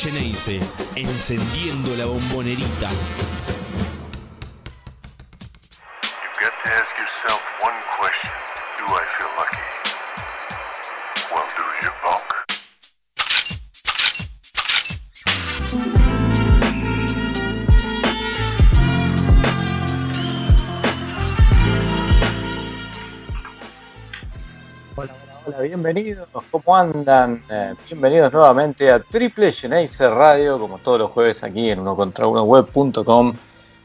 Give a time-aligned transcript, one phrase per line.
[0.00, 0.60] Geneise,
[0.94, 2.88] encendiendo la bombonerita.
[25.60, 27.42] bienvenidos, ¿cómo andan?
[27.50, 32.26] Eh, bienvenidos nuevamente a Triple Geneise Radio, como todos los jueves aquí en uno contra
[32.26, 33.32] uno web.com,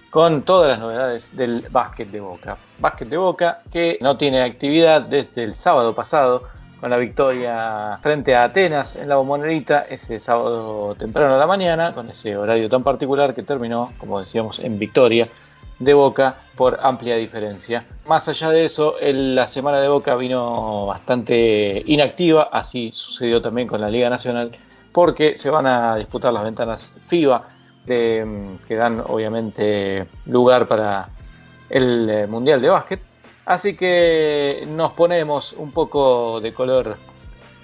[0.09, 2.57] con todas las novedades del básquet de Boca.
[2.79, 6.43] Básquet de Boca que no tiene actividad desde el sábado pasado,
[6.81, 11.93] con la victoria frente a Atenas en la bombonerita, ese sábado temprano a la mañana,
[11.93, 15.29] con ese horario tan particular que terminó, como decíamos, en victoria
[15.79, 17.85] de Boca por amplia diferencia.
[18.05, 23.81] Más allá de eso, la semana de Boca vino bastante inactiva, así sucedió también con
[23.81, 24.57] la Liga Nacional,
[24.91, 27.47] porque se van a disputar las ventanas FIBA
[27.85, 31.09] que dan obviamente lugar para
[31.69, 33.01] el eh, Mundial de Básquet.
[33.45, 36.95] Así que nos ponemos un poco de color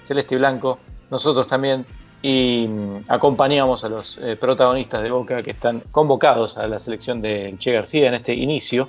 [0.04, 0.78] celeste y blanco,
[1.10, 1.86] nosotros también
[2.22, 7.22] y mm, acompañamos a los eh, protagonistas de Boca que están convocados a la selección
[7.22, 8.88] de Che García en este inicio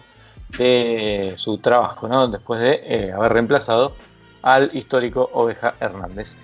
[0.58, 2.28] de su trabajo, ¿no?
[2.28, 3.96] después de eh, haber reemplazado
[4.42, 6.36] al histórico Oveja Hernández.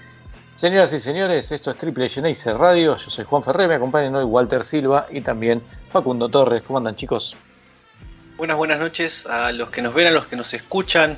[0.55, 4.23] Señoras y señores, esto es Triple Geneise Radio, yo soy Juan Ferrer, me acompañan hoy
[4.23, 5.61] Walter Silva y también
[5.91, 6.63] Facundo Torres.
[6.65, 7.35] ¿Cómo andan chicos?
[8.37, 11.17] Buenas, buenas noches a los que nos ven, a los que nos escuchan.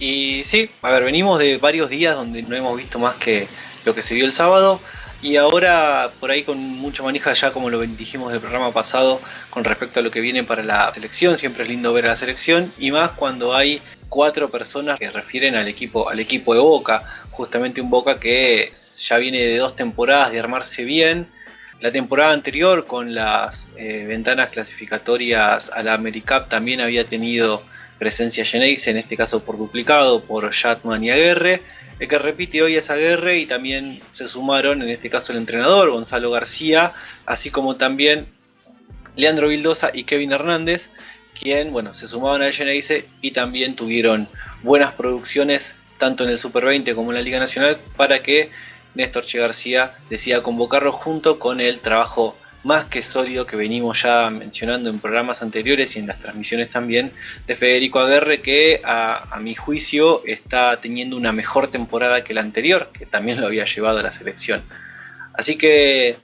[0.00, 3.46] Y sí, a ver, venimos de varios días donde no hemos visto más que
[3.84, 4.80] lo que se vio el sábado.
[5.22, 9.20] Y ahora por ahí con mucha manija ya como lo dijimos del programa pasado
[9.50, 12.16] con respecto a lo que viene para la selección, siempre es lindo ver a la
[12.16, 17.02] selección y más cuando hay cuatro personas que refieren al equipo, al equipo de Boca,
[17.32, 21.28] justamente un Boca que ya viene de dos temporadas de armarse bien.
[21.80, 27.62] La temporada anterior con las eh, ventanas clasificatorias a la AmeriCup también había tenido
[27.98, 31.62] presencia Geneise, en este caso por duplicado por Shatman y Aguerre
[32.00, 35.90] el que repite hoy es Aguerre y también se sumaron, en este caso el entrenador
[35.90, 36.94] Gonzalo García,
[37.26, 38.26] así como también
[39.16, 40.90] Leandro Vildosa y Kevin Hernández,
[41.38, 44.28] quien bueno, se sumaban al Geneise y también tuvieron
[44.62, 48.50] buenas producciones tanto en el Super 20 como en la Liga Nacional para que
[48.94, 54.30] Néstor Che García decida convocarlos junto con el trabajo más que sólido que venimos ya
[54.30, 57.12] mencionando en programas anteriores y en las transmisiones también
[57.46, 62.90] de Federico Aguerre, que a, mi juicio está teniendo una mejor temporada que la anterior,
[62.92, 64.62] que también lo había llevado a la selección.
[65.32, 66.16] Así que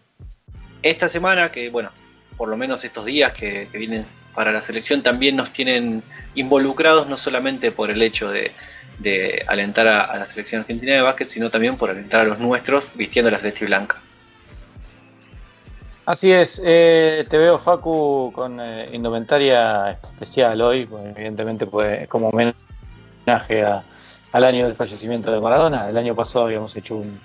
[0.83, 1.91] esta semana, que bueno,
[2.37, 4.05] por lo menos estos días que, vienen
[4.35, 6.03] para la selección también nos tienen
[6.35, 8.53] involucrados, no solamente por el hecho de,
[9.47, 13.31] alentar a, la selección argentina de básquet, sino también por alentar a los nuestros vistiendo
[13.31, 14.03] la celeste blanca.
[16.07, 23.65] Así es, eh, te veo Facu con eh, indumentaria especial hoy, evidentemente pues, como homenaje
[24.31, 25.89] al año del fallecimiento de Maradona.
[25.89, 27.19] El año pasado habíamos hecho un,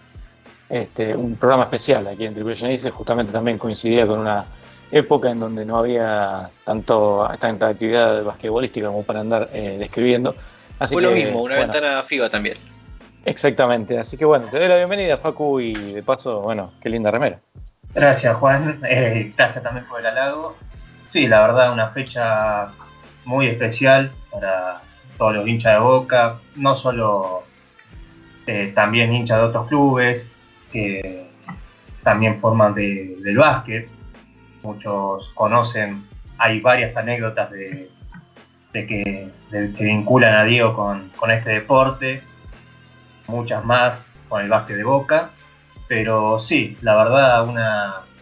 [0.68, 4.46] este, un programa especial aquí en Genice, justamente también coincidía con una
[4.92, 10.36] época en donde no había tanto tanta actividad basquetbolística como para andar eh, describiendo.
[10.88, 12.58] Fue lo mismo, una ventana FIBA también.
[13.26, 17.12] Exactamente, así que bueno, te doy la bienvenida Facu y de paso, bueno, qué linda
[17.12, 17.40] remera.
[17.94, 18.80] Gracias, Juan.
[18.90, 20.56] Eh, gracias también por el halago.
[21.08, 22.70] Sí, la verdad, una fecha
[23.26, 24.82] muy especial para
[25.18, 27.44] todos los hinchas de Boca, no solo
[28.48, 30.32] eh, también hinchas de otros clubes
[30.72, 31.30] que
[32.04, 33.90] también forman del básquet.
[34.64, 36.08] Muchos conocen,
[36.38, 37.90] hay varias anécdotas de,
[38.74, 42.24] que, que, vinculan a Diego con, con este deporte,
[43.28, 45.32] muchas más con el básquet de Boca.
[45.92, 47.46] Pero sí, la verdad,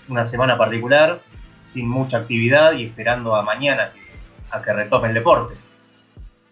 [0.08, 1.20] una, semana particular,
[1.62, 3.92] sin mucha actividad y esperando a mañana
[4.50, 5.54] a que retome el deporte.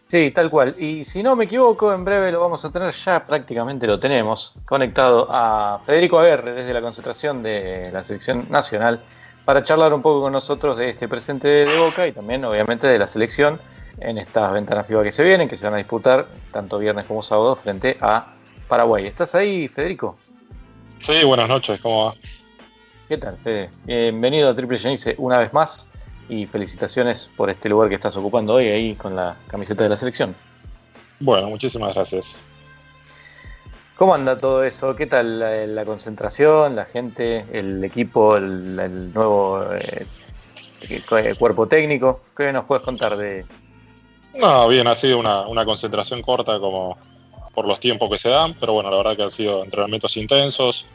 [0.10, 0.76] Sí, tal cual.
[0.78, 4.54] Y si no me equivoco, en breve lo vamos a tener, ya prácticamente lo tenemos,
[4.64, 9.02] conectado a Federico Aguerre desde la concentración de la selección nacional
[9.44, 13.00] para charlar un poco con nosotros de este presente de Boca y también obviamente de
[13.00, 13.60] la selección
[14.00, 17.24] en estas ventanas FIBA que se vienen, que se van a disputar tanto viernes como
[17.24, 18.36] sábado frente a
[18.68, 19.08] Paraguay.
[19.08, 20.16] ¿Estás ahí, Federico?
[21.00, 22.14] Sí, buenas noches, ¿cómo va?
[23.08, 23.70] ¿Qué tal, Fede?
[23.86, 25.88] Bienvenido a Triple Genice una vez más
[26.28, 29.98] y felicitaciones por este lugar que estás ocupando hoy ahí con la camiseta de la
[29.98, 30.36] selección.
[31.20, 32.42] Bueno, muchísimas gracias.
[33.96, 34.96] ¿Cómo anda todo eso?
[34.96, 40.06] ¿Qué tal la, concentración, la gente, el equipo, el, nuevo eh,
[40.90, 42.22] eh, cuerpo técnico?
[42.36, 43.46] ¿Qué nos puedes contar de...?
[44.34, 46.98] No, bien, ha sido una, una concentración corta como,
[47.58, 50.88] por los tiempos que se dan, pero bueno, la verdad que han sido entrenamientos intensos,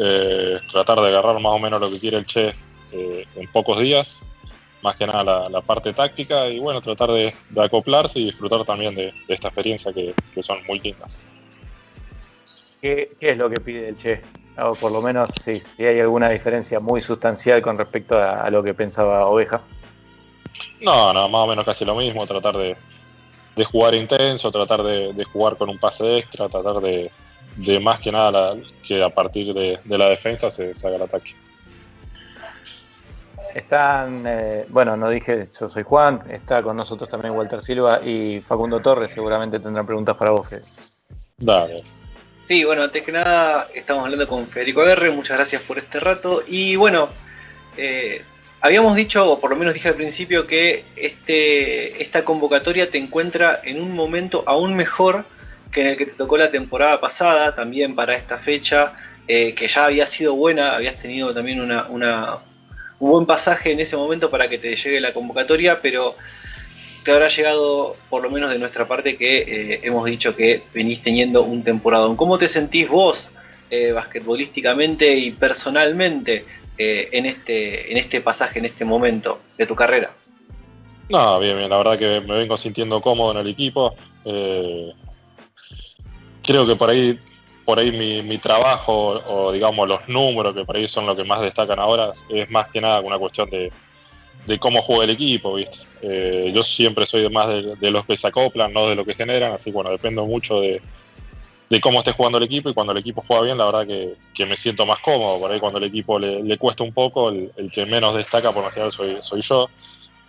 [0.00, 2.50] eh, tratar de agarrar más o menos lo que quiere el Che
[2.90, 4.26] eh, en pocos días,
[4.82, 8.64] más que nada la, la parte táctica y bueno, tratar de, de, acoplarse y disfrutar
[8.64, 11.20] también de, de esta experiencia que, que, son muy lindas.
[12.80, 14.22] ¿Qué, ¿Qué, es lo que pide el Che?
[14.58, 18.50] O por lo menos si, si hay alguna diferencia muy sustancial con respecto a, a,
[18.50, 19.60] lo que pensaba Oveja.
[20.80, 22.76] No, no, más o menos casi lo mismo, tratar de,
[23.56, 27.10] de jugar intenso, tratar de, de, jugar con un pase extra, tratar de,
[27.56, 30.96] de más que nada la, que a partir de, de la defensa se, se, haga
[30.96, 31.34] el ataque.
[33.54, 38.40] Están, eh, bueno, no dije, yo soy Juan, está con nosotros también Walter Silva y
[38.40, 40.62] Facundo Torres, seguramente tendrán preguntas para vos, Fede.
[41.36, 41.82] Dale.
[42.44, 46.42] Sí, bueno, antes que nada estamos hablando con Federico R, muchas gracias por este rato
[46.46, 47.08] y bueno,
[47.76, 48.24] eh,
[48.62, 53.60] habíamos dicho, o por lo menos dije al principio, que este, esta convocatoria te encuentra
[53.64, 55.26] en un momento aún mejor
[55.72, 58.92] que en el que te tocó la temporada pasada, también para esta fecha,
[59.26, 62.38] eh, que ya había sido buena, habías tenido también un
[63.00, 66.14] buen pasaje en ese momento para que te llegue la convocatoria, pero
[67.04, 71.02] te habrá llegado, por lo menos de nuestra parte, que eh, hemos dicho que venís
[71.02, 72.14] teniendo un temporadón.
[72.14, 73.30] ¿Cómo te sentís vos,
[73.70, 76.44] eh, basquetbolísticamente y personalmente,
[76.78, 80.14] eh, en, este, en este pasaje, en este momento de tu carrera?
[81.08, 83.94] No, bien, bien, la verdad que me vengo sintiendo cómodo en el equipo.
[84.24, 84.92] Eh,
[86.42, 87.18] creo que por ahí,
[87.64, 91.24] por ahí mi, mi, trabajo o digamos los números que por ahí son lo que
[91.24, 93.70] más destacan ahora es más que nada una cuestión de,
[94.46, 95.78] de cómo juega el equipo, ¿viste?
[96.02, 99.14] Eh, yo siempre soy más de, de, los que se acoplan, no de lo que
[99.14, 100.80] generan, así bueno, dependo mucho de,
[101.72, 104.16] de cómo esté jugando el equipo y cuando el equipo juega bien, la verdad que,
[104.34, 105.40] que me siento más cómodo.
[105.40, 108.68] Por ahí cuando el equipo le, cuesta un poco, el, que menos destaca por lo
[108.68, 109.70] general soy, soy yo.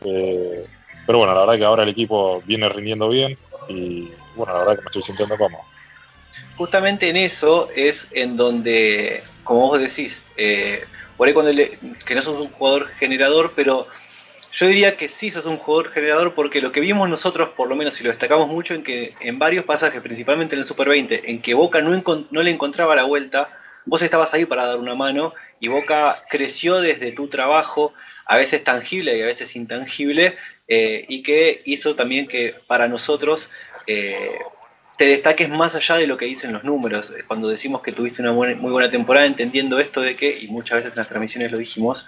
[0.05, 0.65] Eh,
[1.05, 3.37] pero bueno, la verdad que ahora el equipo viene rindiendo bien
[3.67, 4.07] y
[4.37, 5.63] bueno, la verdad que me estoy sintiendo cómodo.
[6.55, 10.85] Justamente en eso es en donde, como vos decís, eh,
[11.17, 13.87] por ahí cuando que no sos un jugador generador, pero
[14.53, 17.75] yo diría que sí sos un jugador generador porque lo que vimos nosotros, por lo
[17.75, 21.29] menos si lo destacamos mucho, en que en varios pasajes, principalmente en el Super 20,
[21.29, 23.49] en que Boca no, le encontraba la vuelta,
[23.85, 27.93] vos estabas ahí para dar una mano y Boca creció desde tu trabajo,
[28.25, 30.35] a veces tangible y a veces intangible,
[30.67, 33.49] eh, y que hizo también que para nosotros
[33.87, 34.37] eh,
[34.97, 37.11] te destaques más allá de lo que dicen los números.
[37.27, 40.93] Cuando decimos que tuviste una muy buena temporada, entendiendo esto de que, y muchas veces
[40.93, 42.07] en las transmisiones lo dijimos,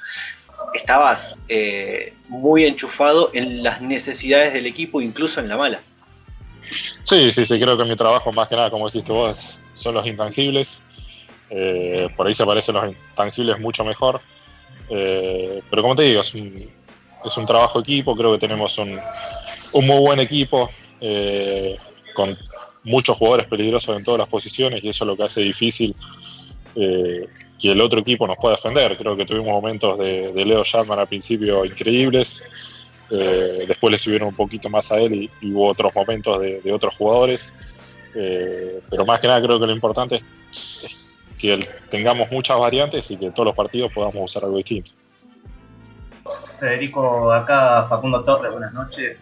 [0.74, 5.82] estabas eh, muy enchufado en las necesidades del equipo, incluso en la mala.
[7.04, 10.06] Sí, sí, sí, creo que mi trabajo más que nada, como dijiste vos, son los
[10.08, 10.82] intangibles.
[11.50, 14.20] Eh, por ahí se parecen los intangibles mucho mejor.
[14.90, 19.00] Eh, pero como te digo, es un, trabajo equipo, creo que tenemos un,
[19.74, 20.70] un muy buen equipo
[22.16, 22.38] con
[22.84, 25.96] muchos jugadores peligrosos en todas las posiciones y eso es lo que hace difícil
[26.76, 27.28] eh,
[27.60, 28.98] que el otro equipo nos pueda defender.
[28.98, 34.30] Creo que tuvimos momentos de, de Leo Sharman al principio increíbles, eh, después le subieron
[34.30, 37.54] un poquito más a él y, y hubo otros momentos de, de otros jugadores,
[38.16, 40.26] eh, pero más que nada creo que lo importante es,
[40.84, 44.92] es que el, tengamos muchas variantes y que todos los partidos podamos usar algo distinto.
[46.60, 49.18] Federico, acá Facundo Torres, buenas noches.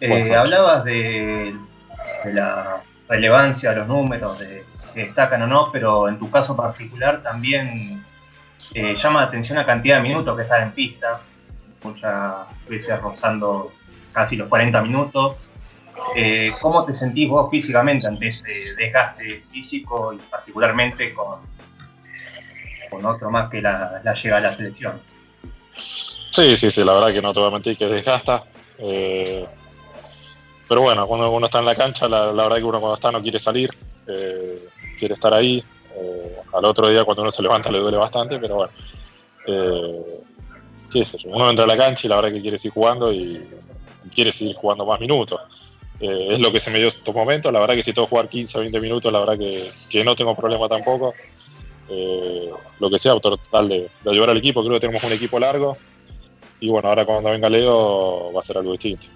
[0.00, 1.54] Eh, hablabas de,
[2.24, 4.64] de, la relevancia de los números, de
[4.98, 8.04] que destacan o no, pero en tu caso particular también
[8.74, 11.20] eh, llama la atención la cantidad de minutos que estás en pista,
[11.84, 12.34] muchas
[12.68, 13.72] veces rozando
[14.12, 15.48] casi los 40 minutos.
[16.16, 21.38] Eh, ¿Cómo te sentís vos físicamente ante ese desgaste físico y particularmente con,
[22.90, 25.00] con otro más que la, llega a la selección?
[25.70, 28.42] Sí, sí, sí, la verdad que no te voy a mentir que desgasta.
[28.78, 29.46] Eh,
[30.68, 33.22] pero bueno, cuando uno está en la cancha, la, verdad que uno cuando está no
[33.22, 33.70] quiere salir,
[34.98, 35.62] quiere estar ahí.
[35.96, 38.72] Eh, al otro día cuando uno se levanta le duele bastante, pero bueno.
[39.46, 40.24] Eh,
[40.92, 43.12] qué sé yo, uno entra a la cancha y la verdad que quiere seguir jugando
[43.12, 43.40] y
[44.14, 45.40] quiere seguir jugando más minutos.
[46.00, 47.52] Eh, es lo que se me dio estos momentos.
[47.52, 50.04] La verdad que si tengo que jugar 15 o 20 minutos, la verdad que, que
[50.04, 51.12] no tengo problema tampoco.
[51.88, 54.62] Eh, lo que sea, total de, ayudar al equipo.
[54.62, 55.76] Creo que tenemos un equipo largo.
[56.60, 59.08] Y bueno, ahora cuando venga Leo va a ser algo distinto.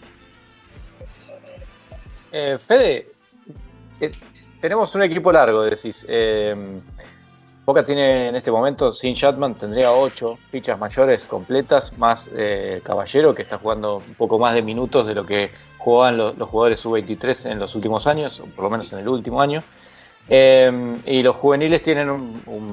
[2.31, 3.09] Eh, Fede,
[4.63, 6.07] tenemos un equipo largo, decís.
[6.09, 6.81] Eh,
[7.67, 13.35] Boca tiene en este momento, sin Chatman, tendría ocho fichas mayores completas, más eh, Caballero,
[13.35, 17.51] que está jugando un poco más de minutos de lo que jugaban los, jugadores sub-23
[17.51, 19.63] en los últimos años, o por lo menos en el último año.
[20.29, 22.73] Eh, y los juveniles tienen un, un,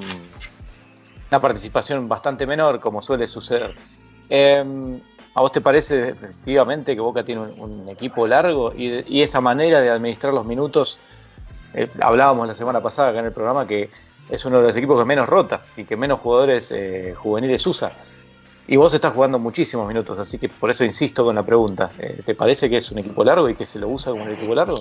[1.29, 3.75] una participación bastante menor, como suele suceder.
[5.36, 9.89] ¿A vos te parece efectivamente que Boca tiene un, equipo largo y, esa manera de
[9.89, 11.00] administrar los minutos?
[11.73, 13.89] Eh, hablábamos la semana pasada acá en el programa que
[14.29, 17.91] es uno de los equipos que menos rota y que menos jugadores eh, juveniles usa.
[18.67, 21.91] Y vos estás jugando muchísimos minutos, así que por eso insisto con la pregunta.
[21.97, 24.31] Eh, ¿Te parece que es un equipo largo y que se lo usa como un
[24.31, 24.79] equipo largo?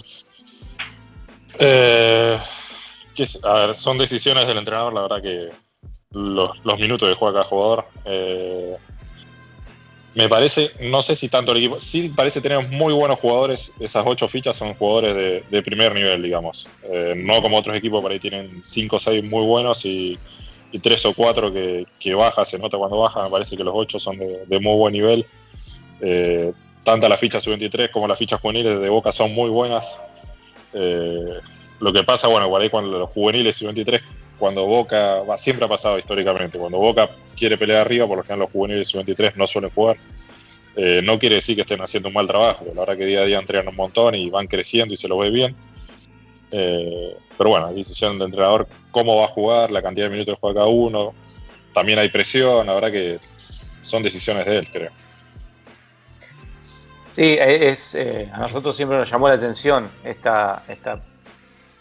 [3.45, 5.51] A ver, son decisiones del entrenador, la verdad que
[6.13, 7.87] los, minutos que juega cada jugador.
[10.19, 14.05] Me parece, no sé si tanto el equipo, sí parece tener muy buenos jugadores, esas
[14.07, 16.69] ocho fichas son jugadores de, primer nivel, digamos.
[17.17, 20.19] no como otros equipos, por ahí tienen cinco o seis muy buenos y
[20.83, 23.99] tres o cuatro que, que, baja, se nota cuando baja, me parece que los ocho
[23.99, 25.27] son de, muy buen nivel.
[26.01, 26.53] Eh,
[26.85, 30.01] tanto la ficha sub-23 como las fichas juveniles de Boca son muy buenas.
[30.75, 31.41] Eh,
[31.81, 34.03] lo que pasa, bueno, por ahí cuando los juveniles sub-23,
[34.39, 38.41] cuando Boca, va, siempre ha pasado históricamente, cuando Boca quiere pelear arriba, por lo general
[38.41, 39.97] los juveniles sub-23 no suelen jugar.
[40.77, 43.25] Eh, no quiere decir que estén haciendo un mal trabajo, la verdad que día a
[43.25, 45.57] día entrenan un montón y van creciendo y se lo ve bien.
[46.53, 50.41] Eh, pero bueno, decisión del entrenador cómo va a jugar, la cantidad de minutos que
[50.41, 51.15] juega cada uno.
[51.75, 53.19] También hay presión, la verdad que
[53.81, 54.91] son decisiones de él, creo.
[56.61, 61.03] Sí, es, eh, a nosotros siempre nos llamó la atención esta, esta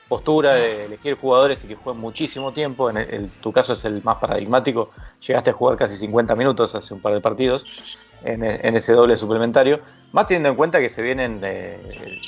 [0.07, 2.89] postura de elegir jugadores y que jueguen muchísimo tiempo.
[2.89, 4.91] En, tu caso es el más paradigmático.
[5.25, 8.43] Llegaste a jugar casi 50 minutos hace un par de partidos en,
[8.75, 9.81] ese doble suplementario.
[10.11, 11.79] Más teniendo en cuenta que se vienen eh,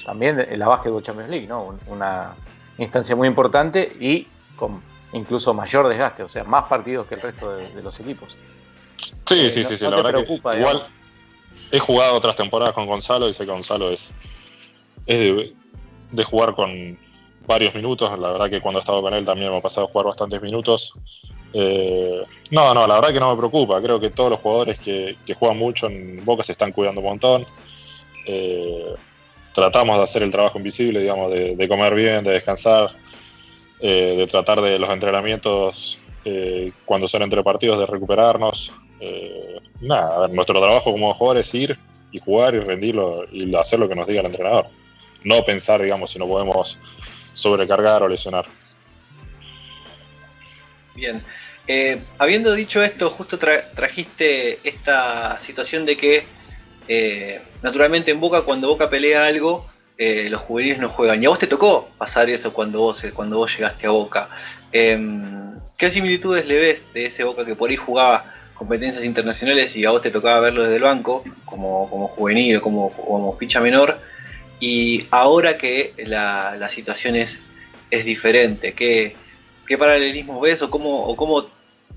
[0.05, 1.75] también la Basketball Champions League, ¿no?
[1.87, 2.35] Una
[2.77, 4.81] instancia muy importante y con
[5.13, 8.37] incluso mayor desgaste, o sea, más partidos que el resto de, los equipos.
[8.97, 10.87] Sí, eh, sí, sí, sí, la verdad que igual
[11.71, 14.13] he jugado otras temporadas con Gonzalo y sé que Gonzalo es,
[15.05, 15.53] es
[16.11, 16.97] de, jugar con
[17.49, 19.89] varios minutos, la verdad que cuando he estado con él también me ha pasado a
[19.89, 20.93] jugar bastantes minutos.
[21.51, 25.17] Eh, no, no, la verdad que no me preocupa, creo que todos los jugadores que,
[25.37, 27.45] juegan mucho en Boca se están cuidando un montón.
[28.27, 28.93] Eh,
[29.51, 32.95] tratamos de hacer el trabajo invisible, digamos, de, comer bien, de descansar,
[33.81, 38.71] eh, de tratar de los entrenamientos eh, cuando son entre partidos de recuperarnos.
[39.81, 41.79] Nada, nuestro trabajo como jugador es ir
[42.11, 44.67] y jugar y rendirlo y hacer lo que nos diga el entrenador.
[45.23, 46.79] No pensar, digamos, si no podemos
[47.39, 48.45] sobrecargar o lesionar.
[50.95, 51.23] Bien.
[52.17, 56.25] habiendo dicho esto, justo trajiste esta situación de que
[56.91, 61.21] eh, naturalmente en Boca, cuando Boca pelea algo, eh, los juveniles no juegan.
[61.21, 64.27] Y a vos te tocó pasar eso cuando vos, eh, cuando vos llegaste a Boca.
[64.71, 69.85] Em, ¿Qué similitudes le ves de ese Boca que por ahí jugaba competencias internacionales y
[69.85, 73.98] a vos te tocaba verlo desde el banco, como, como juvenil, como, como ficha menor?
[74.59, 77.39] Y ahora que la, situación es,
[77.91, 79.15] es diferente, ¿qué,
[79.65, 81.45] ¿qué, paralelismo ves o cómo, o cómo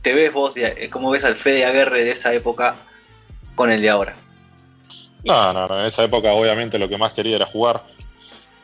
[0.00, 0.54] te ves vos,
[0.90, 2.76] cómo ves al Fede Aguerre de esa época
[3.54, 4.16] con el de ahora?
[5.24, 7.82] No, no, no, en esa época obviamente lo que más quería era jugar.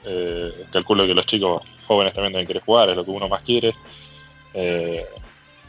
[0.04, 3.42] Eh, calculo que los chicos jóvenes también deben querer jugar, es lo que uno más
[3.42, 3.74] quiere.
[4.54, 5.04] Eh,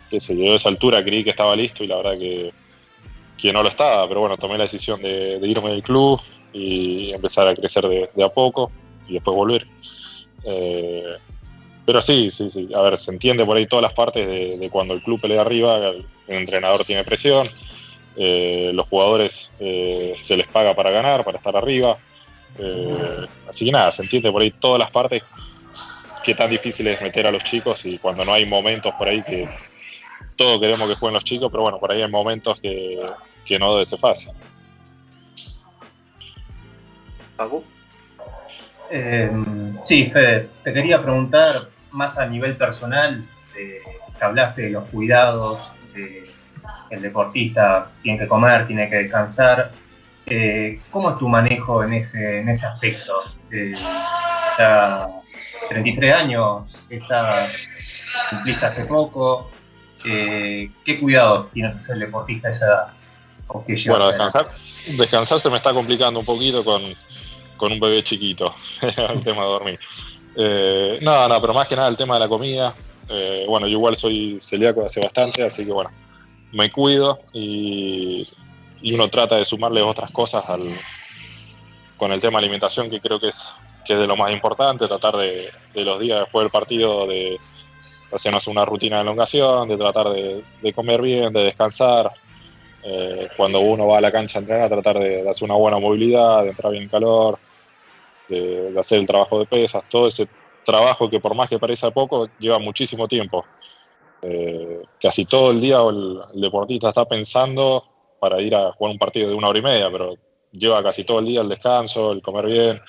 [0.10, 2.52] que se llegó a esa altura, creí que estaba listo y la verdad que,
[3.38, 6.20] que no lo estaba, pero bueno, tomé la decisión de, irme del club
[6.54, 8.72] y empezar a crecer de, a poco
[9.08, 9.68] y después volver.
[10.46, 11.04] Eh,
[11.86, 14.26] pero sí, sí, sí, a ver, se entiende por ahí todas las partes
[14.60, 17.48] de, cuando el club pelea arriba, el entrenador tiene presión,
[18.16, 21.98] eh, los jugadores eh, se les paga para ganar, para estar arriba.
[23.48, 25.24] Así que nada, se entiende por ahí todas las partes
[26.24, 29.24] que tan difícil es meter a los chicos y cuando no hay momentos por ahí
[29.24, 29.48] que
[30.36, 32.98] todos queremos que jueguen los chicos, pero bueno, por ahí hay momentos que,
[33.60, 34.32] no debe ser fácil.
[37.40, 37.64] ¿Pago?
[39.84, 41.56] sí, Fede, te quería preguntar
[41.92, 43.82] más a nivel personal, que
[44.20, 45.60] hablaste de los cuidados,
[45.94, 46.30] de
[46.90, 49.72] el deportista tiene que comer, tiene que descansar.
[50.26, 53.14] Eh, ¿Cómo es tu manejo en ese, en ese aspecto?
[53.52, 53.74] Eh,
[55.70, 57.48] 33 años, está,
[58.30, 59.50] cumpliste hace poco.
[60.06, 62.88] Eh, ¿Qué cuidados tiene que hacer el deportista a esa edad?
[63.88, 64.46] Bueno, descansar,
[64.96, 66.96] descansar se me está complicando un poquito con,
[67.62, 69.80] un bebé chiquito, el tema de dormir.
[70.36, 72.74] Eh, no, no, pero más que nada el tema de la comida.
[73.10, 75.90] Eh, bueno, yo igual soy celíaco hace bastante, así que bueno,
[76.52, 78.28] me cuido y,
[78.94, 80.62] uno trata de sumarle otras cosas al,
[81.98, 83.54] con el tema alimentación, que creo que es,
[83.86, 87.38] que es de lo más importante, tratar de, los días después del partido de
[88.14, 92.12] hacernos una rutina de elongación, de tratar de, comer bien, de descansar.
[92.82, 96.44] Eh, cuando uno va a la cancha a entrenar, tratar de, hacer una buena movilidad,
[96.44, 97.38] de entrar bien en calor,
[98.30, 100.28] de, de hacer el trabajo de pesas, todo ese
[100.64, 103.46] trabajo que por más que parezca poco, lleva muchísimo tiempo.
[104.22, 107.84] Eh, casi todo el día el, deportista está pensando
[108.20, 110.14] para ir a jugar un partido de una hora y media, pero
[110.52, 112.82] lleva casi todo el día el descanso, el comer bien.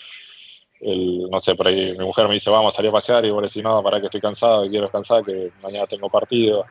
[1.30, 3.42] no sé, por ahí mi mujer me dice, vamos a salir a pasear, y vos
[3.42, 6.64] decís, no, para que estoy cansado, quiero descansar, que mañana tengo partido.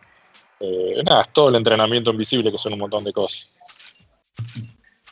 [0.59, 3.59] Eh, nada, es todo el entrenamiento invisible, que son un montón de cosas.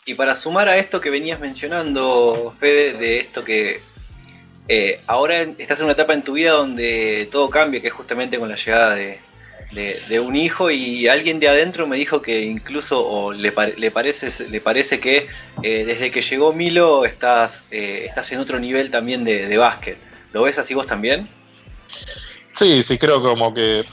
[0.08, 3.82] Y para sumar a esto que venías mencionando, Fede, de esto que
[4.70, 8.40] eh, ahora estás en una etapa en tu vida donde todo cambia, que es justamente
[8.40, 9.20] con la llegada de,
[10.22, 15.28] un hijo y alguien de adentro me dijo que incluso le, parece, le parece que
[15.62, 19.98] eh, desde que llegó Milo estás, eh, estás en otro nivel también de, básquet.
[20.32, 21.28] ¿Lo ves así vos también?
[22.54, 23.84] Sí, sí, creo como que,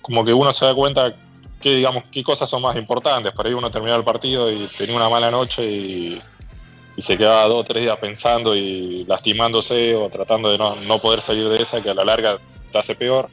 [0.00, 1.16] como que uno se da cuenta
[1.64, 3.32] que, digamos, qué cosas son más importantes.
[3.32, 6.22] Para ahí uno terminaba el partido y tenía una mala noche y
[6.98, 11.48] se quedaba dos o tres días pensando y lastimándose o tratando de no, poder salir
[11.48, 12.38] de esa, que a la larga
[12.70, 13.30] te hace peor.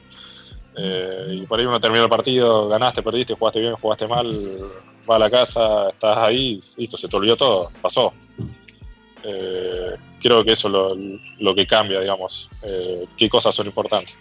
[0.78, 4.72] Eh, y por ahí uno termina el partido, ganaste, perdiste, jugaste bien, jugaste mal,
[5.08, 8.14] va a la casa, estás ahí, listo, se te olvidó todo, pasó.
[9.24, 14.16] Eh, creo que eso es lo, que cambia, digamos, eh, qué cosas son importantes.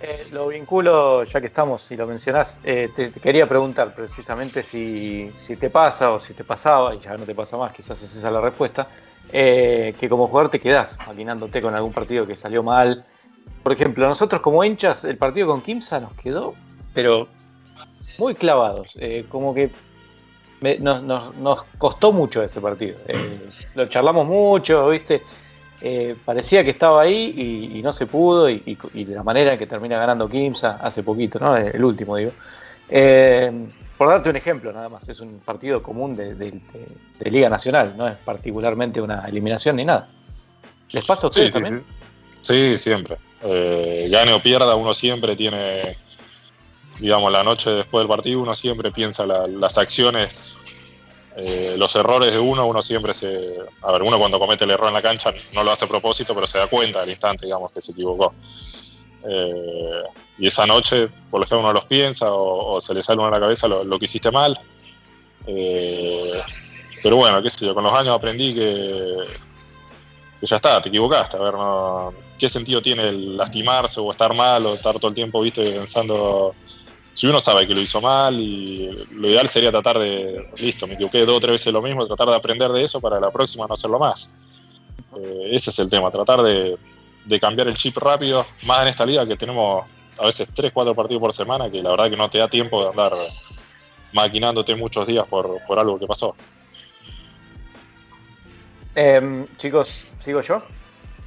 [0.00, 5.32] Eh, lo vinculo, ya que estamos y lo mencionás, eh, te, quería preguntar precisamente si,
[5.58, 8.32] te pasa o si te pasaba, y ya no te pasa más, quizás esa es
[8.32, 8.86] la respuesta,
[9.32, 13.04] eh, que como jugador te quedás maquinándote con algún partido que salió mal.
[13.64, 16.54] Por ejemplo, nosotros como hinchas, el partido con Kimsa nos quedó,
[16.94, 17.26] pero
[18.18, 18.96] muy clavados,
[19.28, 19.70] como que
[20.78, 22.98] nos, nos, costó mucho ese partido.
[23.74, 25.22] lo charlamos mucho, ¿viste?
[25.80, 28.60] Eh, parecía que estaba ahí y, no se pudo, y,
[28.92, 31.56] de la manera en que termina ganando Kimsa hace poquito, ¿no?
[31.56, 32.32] el último, digo.
[32.88, 36.60] Eh, por darte un ejemplo, nada más, es un partido común de,
[37.20, 40.08] Liga Nacional, no es particularmente una eliminación ni nada.
[40.92, 41.82] ¿Les pasa a ustedes también?
[42.40, 43.16] Sí, siempre.
[43.42, 45.96] Eh, gane o pierda, uno siempre tiene,
[47.00, 50.56] digamos, la noche después del partido, uno siempre piensa las acciones
[51.40, 53.54] eh, los errores de uno, uno siempre se.
[53.82, 56.34] A ver, uno cuando comete el error en la cancha no lo hace a propósito,
[56.34, 58.34] pero se da cuenta al instante, digamos, que se equivocó.
[59.24, 60.02] Eh,
[60.38, 63.38] y esa noche, por ejemplo, uno los piensa o, se le sale uno a la
[63.38, 64.58] cabeza lo, que hiciste mal.
[65.46, 66.42] Eh,
[67.04, 69.18] pero bueno, qué sé yo, con los años aprendí que,
[70.40, 71.36] que ya está, te equivocaste.
[71.36, 75.14] A ver, no, ¿qué sentido tiene el lastimarse o estar mal o estar todo el
[75.14, 76.56] tiempo, viste, pensando
[77.18, 80.94] si uno sabe que lo hizo mal y lo ideal sería tratar de, listo, me
[80.94, 83.66] equivoqué dos o tres veces lo mismo, tratar de aprender de eso para la próxima
[83.66, 84.32] no hacerlo más.
[85.16, 86.78] Eh, ese es el tema, tratar de,
[87.40, 89.84] cambiar el chip rápido, más en esta liga que tenemos
[90.16, 92.84] a veces tres, cuatro partidos por semana, que la verdad que no te da tiempo
[92.84, 93.10] de andar
[94.12, 96.36] maquinándote muchos días por, algo que pasó.
[98.94, 100.62] Em, chicos, ¿sigo yo?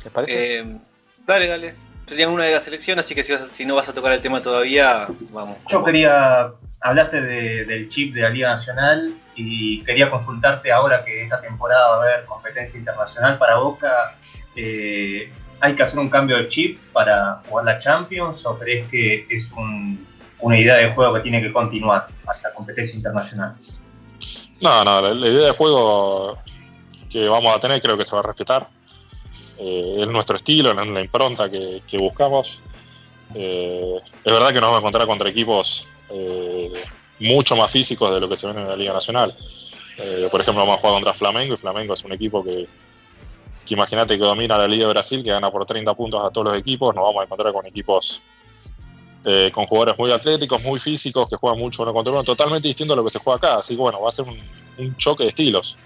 [0.05, 0.57] ¿Les parece?
[0.59, 0.79] Em,
[1.27, 4.21] dale, dale tenías una de la selección, así que si, no vas a tocar el
[4.21, 5.57] tema todavía, vamos.
[5.69, 11.39] Yo quería, hablaste del chip de la Liga Nacional y quería consultarte ahora que esta
[11.39, 13.93] temporada va a haber competencia internacional para Boca.
[14.57, 19.25] Eh, ¿Hay que hacer un cambio de chip para jugar la Champions o crees que
[19.29, 19.49] es
[20.41, 23.55] una idea de juego que tiene que continuar hasta competencia internacional?
[24.59, 26.37] No, no, la idea de juego
[27.09, 28.67] que vamos a tener creo que se va a respetar
[29.63, 32.63] eh, es nuestro estilo, la, la impronta que, buscamos.
[33.35, 36.71] Eh, es verdad que nos vamos a encontrar contra equipos eh,
[37.19, 39.35] mucho más físicos de lo que se ven en la Liga Nacional.
[40.31, 42.67] por ejemplo, vamos a jugar contra Flamengo y Flamengo es un equipo que,
[43.69, 46.57] imagínate que domina la Liga de Brasil, que gana por 30 puntos a todos los
[46.57, 46.95] equipos.
[46.95, 48.23] Nos vamos a encontrar con equipos
[49.53, 52.95] con jugadores muy atléticos, muy físicos, que juegan mucho uno contra uno, totalmente distinto a
[52.95, 53.59] lo que se juega acá.
[53.59, 54.25] Así que bueno, va a ser
[54.79, 55.77] un choque de estilos.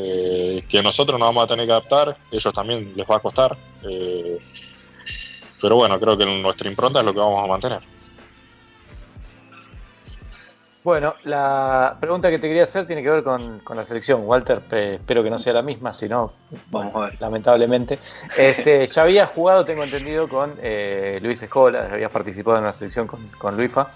[0.00, 3.56] Eh, que nosotros nos vamos a tener que adaptar, ellos también les va a costar.
[3.82, 4.38] Eh,
[5.60, 7.80] pero bueno, creo que nuestra impronta es lo que vamos a mantener.
[10.84, 14.22] Bueno, la pregunta que te quería hacer tiene que ver con, la selección.
[14.24, 16.32] Walter, espero que no sea la misma, si no,
[16.70, 17.20] vamos a ver.
[17.20, 17.98] lamentablemente.
[18.38, 23.06] Este, ya había jugado, tengo entendido, con eh, Luis Escola, habías participado en la selección
[23.06, 23.90] con, con Luifa.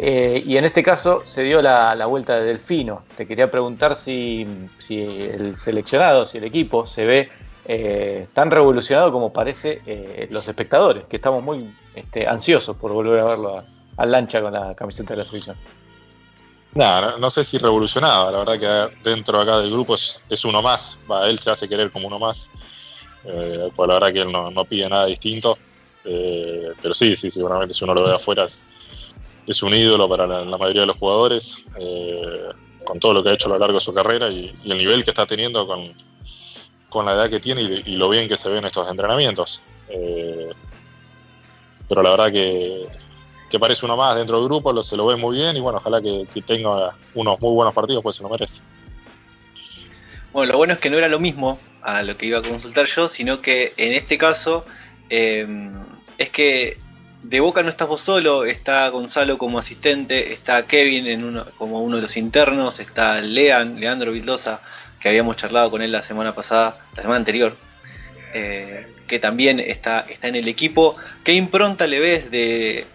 [0.00, 3.02] Eh, y en este caso se dio la, vuelta de Delfino.
[3.16, 4.46] Te quería preguntar si,
[4.88, 7.28] el seleccionado, si el equipo se ve
[7.64, 13.20] eh, tan revolucionado como parece eh, los espectadores, que estamos muy este, ansiosos por volver
[13.20, 13.62] a verlo
[13.96, 15.56] a, lancha con la camiseta de la selección.
[16.74, 21.00] No, no, sé si revolucionado, la verdad que dentro acá del grupo es, uno más,
[21.24, 22.50] él se hace querer como uno más,
[23.24, 25.58] pues la verdad que él no, pide nada distinto,
[26.04, 28.46] pero sí, sí, seguramente si uno lo ve afuera
[29.62, 32.50] un ídolo para la, mayoría de los jugadores, eh,
[32.84, 35.04] con todo lo que ha hecho a lo largo de su carrera y, el nivel
[35.04, 38.66] que está teniendo con, la edad que tiene y, lo bien que se ve en
[38.66, 39.62] estos entrenamientos.
[39.88, 40.50] Eh,
[41.88, 42.86] pero la verdad que,
[43.58, 46.26] parece uno más dentro del grupo, se lo ve muy bien y bueno, ojalá que,
[46.42, 48.62] tenga unos muy buenos partidos, pues se lo merece.
[50.32, 52.84] Bueno, lo bueno es que no era lo mismo a lo que iba a consultar
[52.84, 54.66] yo, sino que en este caso
[55.08, 55.72] em,
[56.18, 56.76] es que
[57.22, 61.96] de Boca no estás vos solo, está Gonzalo como asistente, está Kevin en como uno
[61.96, 64.60] de los internos, está Lean, Leandro Vildosa,
[65.00, 67.56] que habíamos charlado con él la semana pasada, la semana anterior,
[68.34, 70.96] eh, que también está, está en el equipo.
[71.24, 72.86] ¿Qué impronta le ves de,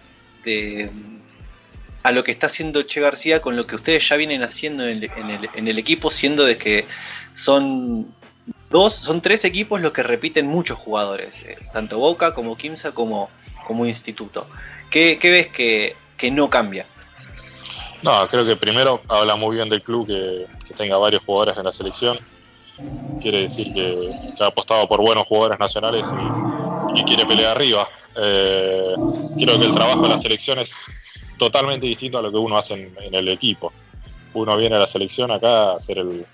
[2.02, 5.68] a lo que está haciendo Che García con lo que ustedes ya vienen haciendo en
[5.68, 6.86] el, equipo, siendo de que
[7.34, 8.14] son
[8.74, 13.30] dos, son tres equipos los que repiten muchos jugadores, eh, tanto Boca como Kimsa como,
[13.68, 14.48] como Instituto.
[14.90, 16.84] ¿Qué, ves que, no cambia?
[18.02, 21.72] No, creo que primero habla muy bien del club que, tenga varios jugadores en la
[21.72, 22.18] selección.
[23.20, 24.08] Quiere decir que,
[24.40, 26.12] ha apostado por buenos jugadores nacionales
[26.96, 27.88] y, quiere pelear arriba.
[28.16, 28.94] Eh,
[29.38, 32.74] creo que el trabajo de la selección es totalmente distinto a lo que uno hace
[32.74, 33.72] en, el equipo.
[34.32, 36.26] Uno viene a la selección acá a hacer el,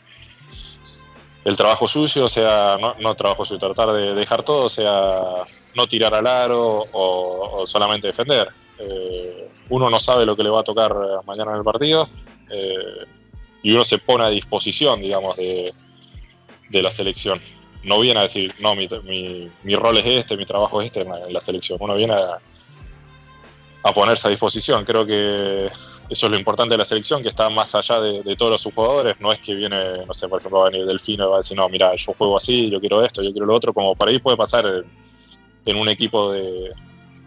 [1.45, 5.87] el trabajo sucio, o sea, no, trabajo sucio, tratar de dejar todo, o sea, no
[5.87, 8.49] tirar al aro o, solamente defender.
[8.79, 10.95] Eh, uno no sabe lo que le va a tocar
[11.27, 12.09] mañana en el partido
[12.51, 13.07] eh,
[13.63, 15.73] y uno se pone a disposición, digamos, de,
[16.71, 17.41] la selección.
[17.83, 18.89] No viene a decir, no, mi,
[19.63, 21.79] mi, rol es este, mi trabajo es este en la, selección.
[21.81, 22.39] Uno viene a,
[23.83, 24.85] a, ponerse a disposición.
[24.85, 25.71] Creo que
[26.11, 29.21] eso es lo importante de la selección, que está más allá de, todos los jugadores.
[29.21, 31.39] No es que viene, no sé, por ejemplo, va a venir Delfino y va a
[31.39, 33.73] decir, no, mira, yo juego así, yo quiero esto, yo quiero lo otro.
[33.73, 34.85] Como por ahí puede pasar
[35.65, 36.75] en un equipo de,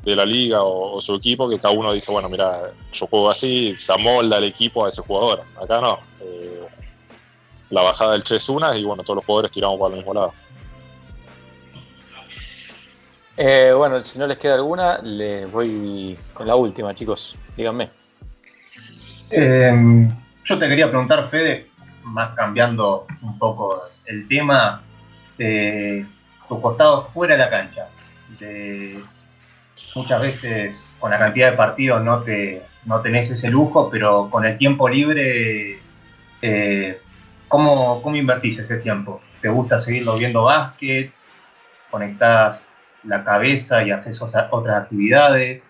[0.03, 3.93] la liga o, su equipo que cada uno dice, bueno, mira, yo juego así, se
[3.93, 5.43] amolda el equipo a ese jugador.
[5.55, 5.99] Acá no.
[6.19, 6.67] Eh,
[7.69, 10.13] la bajada del Che es una y bueno, todos los jugadores tiramos para el mismo
[10.13, 10.33] lado.
[13.37, 17.37] Eh, bueno, si no les queda alguna, les voy con la última, chicos.
[17.55, 18.02] Díganme.
[19.35, 20.09] Em,
[20.43, 21.67] yo te quería preguntar, Fede,
[22.03, 24.83] más cambiando un poco el tema,
[25.37, 26.05] eh,
[26.47, 27.87] tu costado fuera de la cancha
[29.95, 34.45] muchas veces con la cantidad de partidos no, te, no tenés ese lujo, pero con
[34.45, 35.79] el tiempo libre,
[36.41, 37.01] eh,
[37.47, 39.21] ¿cómo, invertís ese tiempo?
[39.41, 41.11] ¿Te gusta seguirlo viendo básquet?
[41.91, 42.65] ¿Conectás
[43.03, 45.63] la cabeza y haces otras actividades?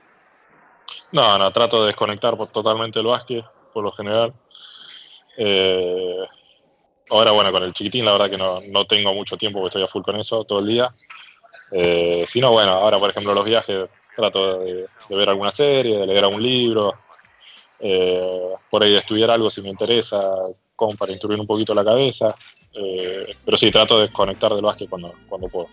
[1.12, 4.34] No, no, trato de desconectar totalmente el básquet, por lo general.
[5.38, 6.20] Eh,
[7.10, 9.84] ahora, bueno, con el chiquitín, la verdad que no, no tengo mucho tiempo porque estoy
[9.84, 10.90] a full con eso todo el día.
[11.72, 16.06] Eh, si no, bueno, ahora por ejemplo los viajes trato de, ver alguna serie, de
[16.06, 16.94] leer algún libro,
[17.80, 20.22] eh, por ahí de estudiar algo si me interesa,
[20.76, 22.36] como para instruir un poquito la cabeza.
[22.76, 25.70] Eh, pero sí, trato de desconectar del básquet cuando, cuando puedo.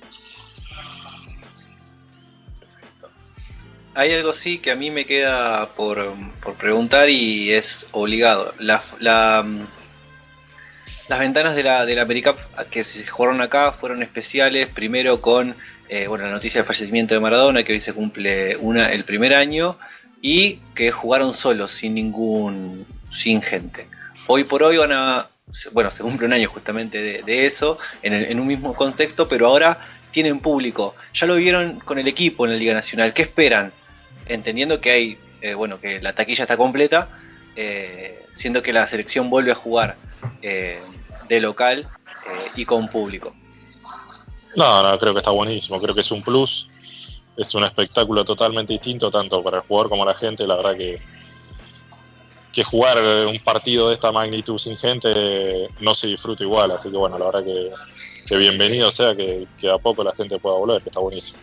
[4.01, 6.15] Hay algo sí que a mí me queda por,
[6.57, 8.55] preguntar y es obligado.
[8.59, 9.45] La, las
[11.19, 12.39] ventanas de la, de la AmeriCup
[12.71, 15.55] que se jugaron acá fueron especiales, primero con
[15.91, 19.35] eh, bueno, la noticia del fallecimiento de Maradona, que hoy se cumple una, el primer
[19.35, 19.79] año,
[20.23, 23.87] y que jugaron solos, sin ningún, sin gente.
[24.29, 25.29] Hoy por hoy van a,
[25.73, 29.79] bueno, se cumple un año justamente de, eso, en, un mismo contexto, pero ahora
[30.11, 30.95] tienen público.
[31.13, 33.13] Ya lo vieron con el equipo en la Liga Nacional.
[33.13, 33.75] ¿Qué esperan?
[34.31, 37.09] Entendiendo que hay, eh, bueno, que la taquilla está completa,
[37.57, 39.97] eh, siendo que la selección vuelve a jugar
[40.41, 41.89] de local
[42.55, 43.35] y con público.
[44.57, 46.69] No, no, creo que está buenísimo, creo que es un plus,
[47.37, 51.01] es un espectáculo totalmente distinto, tanto para el jugador como la gente, la verdad que,
[52.53, 56.97] que jugar un partido de esta magnitud sin gente no se disfruta igual, así que
[56.97, 57.71] bueno, la verdad que,
[58.27, 61.39] que bienvenido sea que, que a poco la gente pueda volver, que está buenísimo.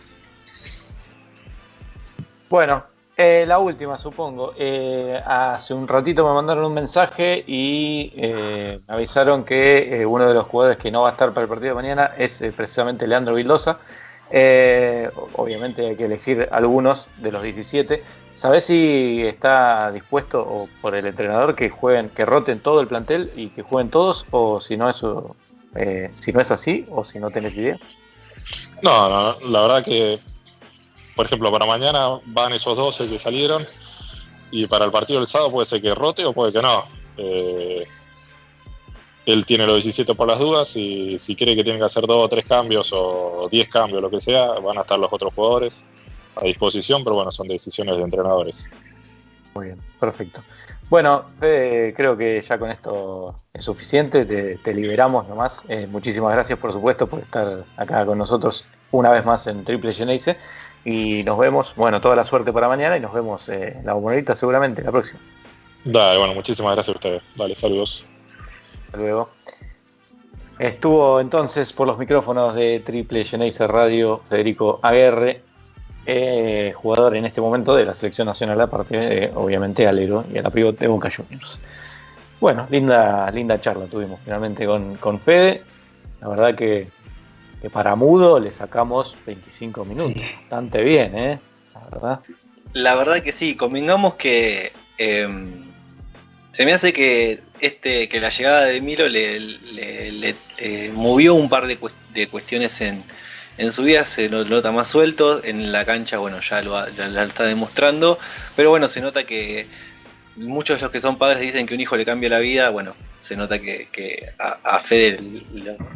[2.48, 2.84] Bueno,
[3.20, 4.54] eh, la última, supongo.
[4.56, 10.34] Eh, hace un ratito me mandaron un mensaje y eh, me avisaron que uno de
[10.34, 13.34] los jugadores que no va a estar para el partido de mañana es precisamente Leandro
[13.34, 13.80] Vildosa.
[15.34, 18.04] obviamente hay que elegir algunos de los 17.
[18.34, 23.32] ¿Sabés si está dispuesto o por el entrenador que jueguen, que roten todo el plantel
[23.34, 24.26] y que jueguen todos?
[24.30, 25.04] O si no es,
[26.14, 27.78] si no es así, o si no tenés idea.
[28.80, 30.20] No, no, la verdad que
[31.18, 33.66] por ejemplo, para mañana van esos 12 que salieron
[34.52, 36.84] y para el partido del sábado puede ser que rote o puede que no.
[37.16, 37.88] Eh,
[39.26, 42.24] él tiene los 17 por las dudas y si cree que tiene que hacer dos
[42.24, 45.84] o tres cambios o 10 cambios, lo que sea, van a estar los otros jugadores
[46.36, 48.70] a disposición, pero bueno, son decisiones de entrenadores.
[49.54, 50.44] Muy bien, perfecto.
[50.88, 55.64] Bueno, creo que ya con esto es suficiente, te, liberamos nomás.
[55.68, 59.92] Eh, muchísimas gracias, por supuesto, por estar acá con nosotros una vez más en Triple
[59.92, 60.36] Geneise.
[60.90, 63.92] Y nos vemos, bueno, toda la suerte para mañana y nos vemos eh, en la
[63.92, 65.20] bombonita seguramente la próxima.
[65.84, 67.22] Dale, bueno, muchísimas gracias a ustedes.
[67.36, 68.06] Dale, saludos.
[68.86, 69.28] Hasta luego.
[70.58, 75.42] Estuvo entonces por los micrófonos de Triple Geneise Radio Federico Aguerre,
[76.06, 80.42] eh, jugador en este momento de la selección nacional, aparte de, obviamente, alero y a
[80.42, 81.60] la de Boca Juniors.
[82.40, 85.64] Bueno, linda, linda charla tuvimos finalmente con, con Fede.
[86.22, 86.88] La verdad que,
[87.60, 90.12] que para Mudo le sacamos 25 minutos.
[90.14, 90.20] Sí.
[90.40, 91.40] Bastante bien, ¿eh?
[91.74, 92.20] La verdad.
[92.72, 95.64] La verdad que sí, convengamos que em,
[96.52, 100.34] se me hace que este que la llegada de Milo le, le- le,
[100.92, 103.02] movió un par de, cues- de cuestiones en,
[103.56, 107.22] en su vida, se nota más suelto, en la cancha, bueno, ya lo, ya lo
[107.22, 108.18] está demostrando,
[108.54, 109.66] pero bueno, se nota que
[110.38, 112.94] muchos de los que son padres dicen que un hijo le cambia la vida, bueno,
[113.18, 115.20] se nota que, a, a Fede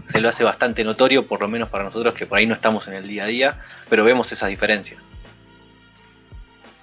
[0.05, 2.87] se lo hace bastante notorio, por lo menos para nosotros que por ahí no estamos
[2.89, 5.01] en el día a día, pero vemos esas diferencias.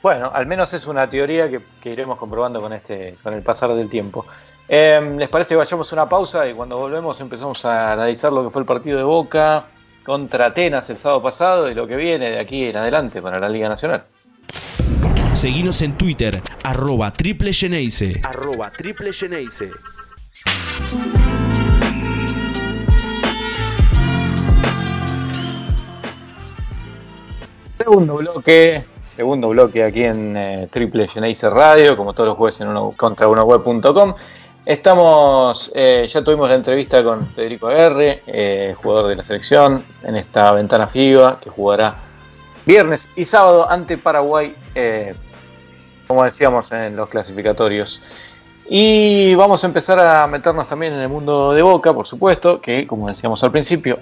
[0.01, 3.89] Bueno, al menos es una teoría que, iremos comprobando con, este, con el pasar del
[3.89, 4.25] tiempo.
[4.67, 8.45] Eh, ¿Les parece que vayamos a una pausa y cuando volvemos empezamos a analizar lo
[8.45, 9.65] que fue el partido de Boca
[10.05, 13.49] contra Atenas el sábado pasado y lo que viene de aquí en adelante para la
[13.49, 14.03] Liga Nacional?
[15.39, 18.19] Seguinos en Twitter, arroba triple Geneise.
[18.23, 19.71] Arroba triple Geneise.
[27.77, 28.83] Segundo bloque,
[29.15, 33.25] segundo bloque aquí en eh, Triple Geneise Radio, como todos los jueves en uno, contra.
[34.65, 40.17] Estamos, eh, ya tuvimos la entrevista con Federico Aguerre, eh, jugador de la selección, en
[40.17, 42.09] esta ventana FIBA, que jugará
[42.65, 45.15] viernes y sábado ante Paraguay, eh,
[46.09, 48.01] como decíamos en los clasificatorios.
[48.67, 52.87] Y vamos a empezar a meternos también en el mundo de Boca, por supuesto, que
[52.87, 53.99] como decíamos al principio,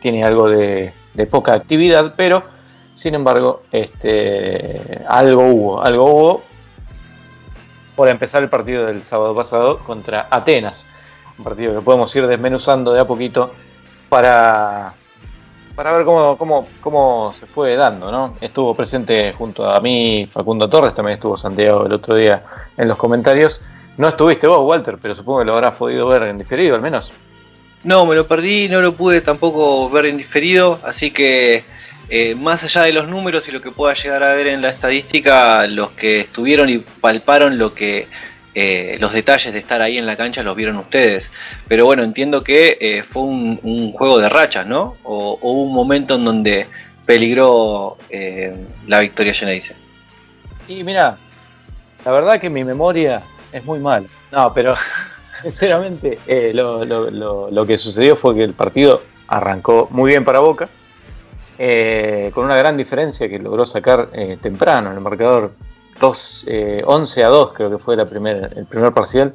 [0.00, 0.94] tiene algo de,
[1.30, 2.42] poca actividad, pero
[2.94, 6.42] sin embargo, este, algo hubo, algo hubo
[7.94, 10.88] por empezar el partido del sábado pasado contra Atenas.
[11.36, 13.50] Un partido que podemos ir desmenuzando de a poquito
[14.08, 14.94] para,
[15.80, 18.12] para ver cómo, cómo, cómo se fue dando.
[18.12, 18.36] ¿no?
[18.42, 22.44] Estuvo presente junto a mí Facundo Torres, también estuvo Santiago el otro día
[22.76, 23.62] en los comentarios.
[23.96, 27.14] No estuviste vos, Walter, pero supongo que lo habrás podido ver en diferido al menos.
[27.82, 31.64] No, me lo perdí, no lo pude tampoco ver en diferido, así que
[32.10, 34.68] eh, más allá de los números y lo que pueda llegar a ver en la
[34.68, 38.06] estadística, los que estuvieron y palparon lo que
[38.54, 41.30] eh, los detalles de estar ahí en la cancha los vieron ustedes.
[41.68, 44.96] Pero bueno, entiendo que eh, fue un, juego de rachas, ¿no?
[45.04, 46.66] O, un momento en donde
[47.06, 48.54] peligró eh,
[48.86, 49.76] la victoria Geneise.
[50.66, 51.16] Y mira,
[52.04, 54.06] la verdad que mi memoria es muy mala.
[54.32, 54.74] No, pero
[55.42, 56.18] sinceramente
[56.52, 56.84] lo,
[57.50, 60.68] lo- que sucedió fue que el partido arrancó muy bien para Boca,
[62.32, 64.08] con una gran diferencia que logró sacar
[64.40, 65.52] temprano en el marcador
[66.00, 69.32] 2, eh, 11 a 2, creo que fue la el primer parcial,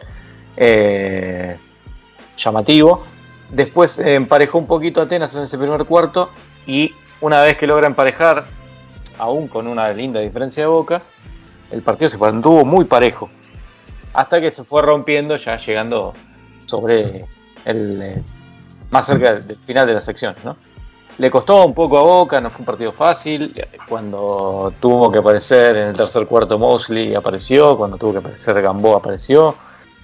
[0.57, 1.57] eh,
[2.35, 3.03] llamativo.
[3.49, 6.29] Después eh, emparejó un poquito Atenas en ese primer cuarto
[6.65, 8.45] y una vez que logra emparejar,
[9.17, 11.01] aún con una linda diferencia de Boca,
[11.71, 13.29] el partido se mantuvo muy parejo.
[14.13, 16.13] Hasta que se fue rompiendo, ya llegando
[16.65, 17.25] sobre
[17.65, 18.01] el.
[18.01, 18.23] eh,
[18.91, 20.55] más cerca del final de la sección, ¿no?
[21.17, 23.55] Le costó un poco a Boca, no fue un partido fácil.
[23.87, 28.97] Cuando tuvo que aparecer en el tercer cuarto Mosley apareció, cuando tuvo que aparecer Gamboa
[28.97, 29.55] apareció.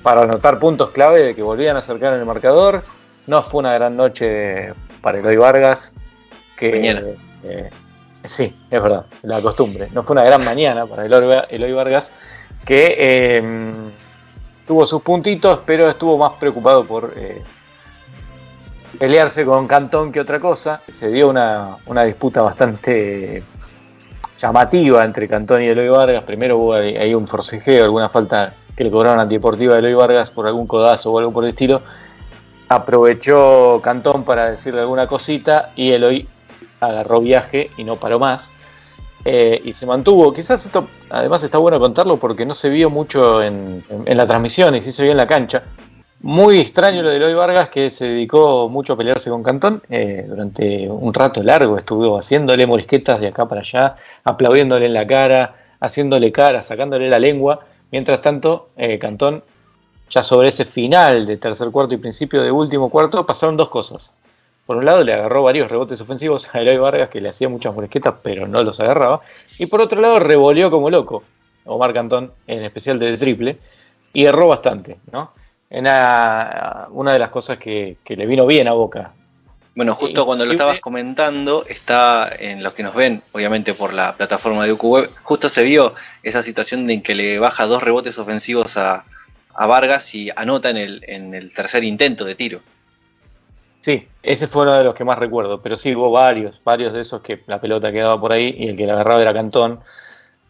[0.04, 2.84] Para anotar puntos clave de que volvían a acercar en el marcador.
[3.28, 5.96] No fue una gran noche para Eloy Vargas.
[6.58, 7.02] Que, Mañana.
[7.44, 7.70] eh,
[8.24, 9.90] sí, es verdad, la costumbre.
[9.94, 12.14] No fue una gran mañana para Eloy, Eloy Vargas,
[12.66, 13.44] que eh,
[14.66, 17.42] tuvo sus puntitos, pero estuvo más preocupado por eh,
[18.98, 20.82] pelearse con Cantón que otra cosa.
[20.88, 23.44] Se dio una, una disputa bastante
[24.38, 26.24] llamativa entre Cantón y Eloy Vargas.
[26.24, 30.48] Primero hubo ahí, un forcejeo, alguna falta que le cobraron antideportiva a Eloy Vargas por
[30.48, 31.82] algún codazo o algo por el estilo.
[32.70, 36.28] Aprovechó Cantón para decirle alguna cosita y Eloy
[36.80, 38.52] agarró viaje y no paró más.
[39.24, 40.34] Eh, y se mantuvo.
[40.34, 44.82] Quizás esto, además, está bueno contarlo porque no se vio mucho en la transmisión y
[44.82, 45.64] sí se vio en la cancha.
[46.24, 49.82] Muy extraño lo de Eloy Vargas, que se dedicó mucho a pelearse con Cantón.
[49.90, 55.08] eh, durante un rato largo estuvo haciéndole morisquetas de acá para allá, aplaudiéndole en la
[55.08, 57.62] cara, haciéndole cara, sacándole la lengua.
[57.92, 59.44] Mientras tanto, eh, Cantón,
[60.12, 64.14] ya sobre ese final de tercer cuarto y principio de último cuarto, pasaron dos cosas.
[64.68, 67.74] Por un lado, le agarró varios rebotes ofensivos a Eloy Vargas, que le hacía muchas
[67.74, 69.22] morisquetas, pero no los agarraba.
[69.58, 71.24] Y por otro lado, revoleó como loco
[71.66, 73.58] Omar Cantón, en especial de triple,
[74.14, 75.32] y erró bastante, ¿no?
[75.72, 79.14] Era una de las cosas que, que le vino bien a Boca.
[79.74, 84.14] Bueno, justo cuando lo estabas comentando, está en los que nos ven, obviamente por la
[84.14, 88.20] plataforma de UQWeb, justo se vio esa situación de en que le baja dos rebotes
[88.20, 89.06] ofensivos a,
[89.54, 92.60] a Vargas y anota en el, en el tercer intento de tiro.
[93.80, 97.02] Sí, ese fue uno de los que más recuerdo, pero sí, hubo varios, varios de
[97.02, 99.80] esos que la pelota quedaba por ahí y el que la agarraba era Cantón.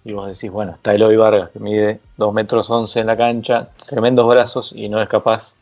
[0.03, 3.69] Y vos decís, bueno, está Eloy Vargas que mide 2 metros 11 en la cancha,
[3.87, 5.53] tremendos brazos y no es capaz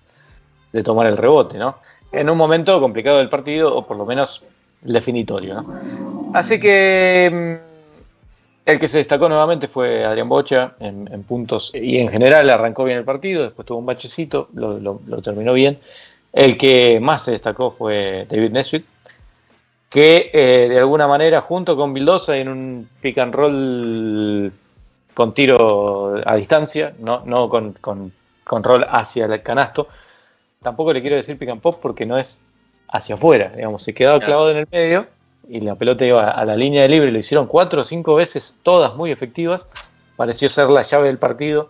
[0.71, 1.75] de tomar el rebote, ¿no?
[2.11, 4.41] En un momento complicado del partido, o por lo menos
[4.81, 5.79] definitorio, ¿no?
[6.33, 7.69] Así que mm,
[8.69, 12.97] el que se destacó nuevamente fue Adrián Bocha en, puntos y en general arrancó bien
[12.99, 15.79] el partido, después tuvo un bachecito, lo, lo- lo terminó bien.
[16.31, 18.85] El que más se destacó fue David Nesbitt,
[19.89, 24.53] que eh, de alguna manera, junto con Vildosa, en un pick and roll
[25.13, 29.87] con tiro a distancia, no, no con, con- con roll hacia el canasto,
[30.61, 32.41] tampoco le quiero decir pick and pop porque no es
[32.89, 35.07] hacia afuera, digamos, se quedaba clavado en el medio
[35.47, 38.57] y la pelota iba a la línea de libre, lo hicieron cuatro o cinco veces,
[38.63, 39.67] todas muy efectivas,
[40.15, 41.69] pareció ser la llave del partido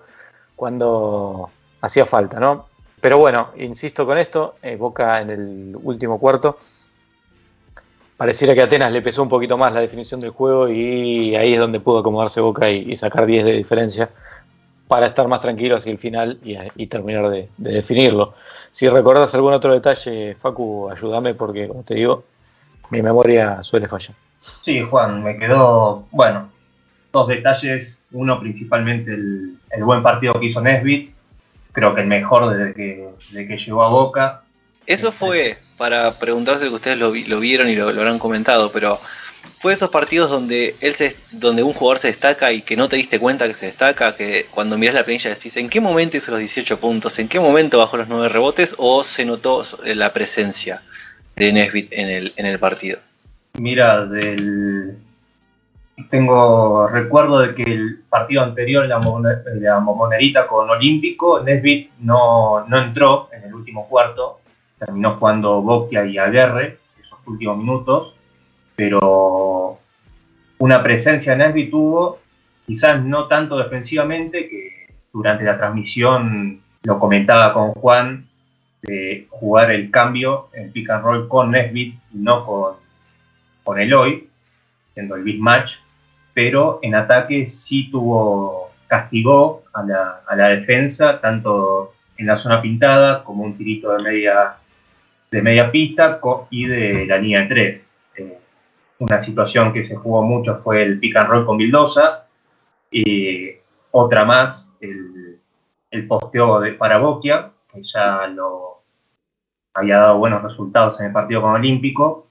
[0.55, 1.49] cuando
[1.81, 2.67] hacía falta, ¿no?
[3.01, 6.57] Pero bueno, insisto con esto, eh, Boca en el último cuarto,
[8.19, 11.53] pareciera que a Atenas le pesó un poquito más la definición del juego y ahí
[11.53, 14.09] es donde pudo acomodarse Boca y, y sacar 10 de diferencia
[14.89, 18.33] para estar más tranquilo hacia el final y, y terminar de, de definirlo.
[18.73, 22.25] Si recordás algún otro detalle, Facu, ayúdame porque, como te digo,
[22.89, 24.17] mi memoria suele fallar.
[24.59, 26.49] Sí, Juan, me quedó, bueno,
[27.13, 28.03] dos detalles.
[28.11, 31.13] Uno, principalmente, el, el buen partido que hizo Nesbit.
[31.71, 34.41] Creo que el mejor desde que, desde que llegó a Boca.
[34.85, 38.99] Eso fue para preguntarse que ustedes lo, vi- lo vieron y lo, habrán comentado, pero
[39.57, 42.97] fue esos partidos donde él se, donde un jugador se destaca y que no te
[42.97, 46.31] diste cuenta que se destaca, que cuando miras la planilla decís en qué momento hizo
[46.31, 50.81] los 18 puntos, en qué momento bajó los 9 rebotes o se notó la presencia
[51.35, 52.99] de Nesbit en el, en el partido.
[53.57, 54.97] Mira, del...
[56.09, 58.99] tengo recuerdo de que el partido anterior, la,
[59.55, 64.38] la Momonerita con Olímpico, Nesbit no, no entró en el último cuarto,
[64.79, 68.15] terminó jugando Boquia y Aguerre esos últimos minutos,
[68.75, 69.79] pero
[70.57, 72.19] una presencia Nesbit tuvo,
[72.65, 78.25] quizás no tanto defensivamente, que durante la transmisión lo comentaba con Juan,
[78.81, 82.75] de jugar el cambio en pick and roll con Nesbit y no con,
[83.63, 84.29] con Eloy,
[84.93, 85.71] siendo el big match,
[86.33, 92.61] pero en ataque sí tuvo, castigó a la, a la defensa, tanto en la zona
[92.61, 94.55] pintada como un tirito de media,
[95.31, 97.93] de media pista y de la línea de tres.
[98.15, 98.39] Eh,
[98.99, 102.25] una situación que se jugó mucho fue el pick and roll con Vildosa,
[102.91, 103.51] y
[103.91, 105.39] otra más, el,
[105.91, 108.81] el posteo de para Boquia, que ya lo
[109.73, 112.27] había dado buenos resultados en el partido con Olímpico.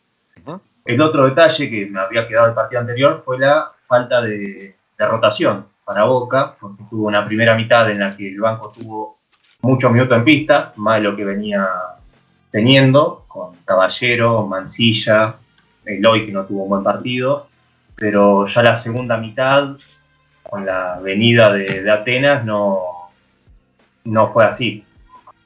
[0.84, 5.06] El otro detalle que me había quedado el partido anterior fue la falta de, de
[5.06, 9.18] rotación para Boca, porque tuvo una primera mitad en la que el banco tuvo
[9.60, 11.68] muchos minutos en pista, más de lo que venía
[12.50, 15.36] teniendo, con Caballero, Mancilla,
[15.84, 17.48] Eloy que no tuvo un buen partido,
[17.94, 19.76] pero ya la segunda mitad,
[20.42, 23.10] con la venida de, Atenas, no,
[24.04, 24.84] no fue así.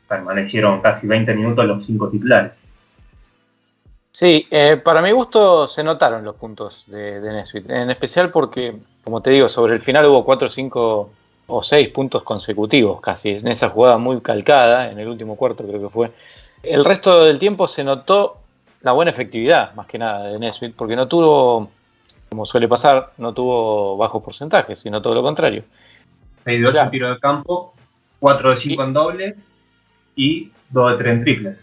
[0.09, 2.53] Permanecieron casi 20 minutos los cinco titulares.
[4.11, 9.23] Sí, eh, para mi gusto se notaron los puntos de, de en especial porque, como
[9.23, 11.11] te digo, sobre el final hubo 4, 5
[11.47, 15.81] o 6 puntos consecutivos casi, en esa jugada muy calcada, en el último cuarto creo
[15.81, 16.12] que fue.
[16.63, 18.39] El resto del tiempo se notó
[18.83, 21.71] la buena efectividad, más que nada, de Nesbitt, porque no tuvo,
[22.29, 25.65] como suele pasar, no tuvo bajos porcentajes, sino todo lo contrario.
[26.45, 26.87] 6 de 8 Claro.
[26.87, 27.75] en tiro de campo,
[28.21, 29.49] 4 de 5 en dobles
[30.17, 31.59] y 2 de 3 en triples.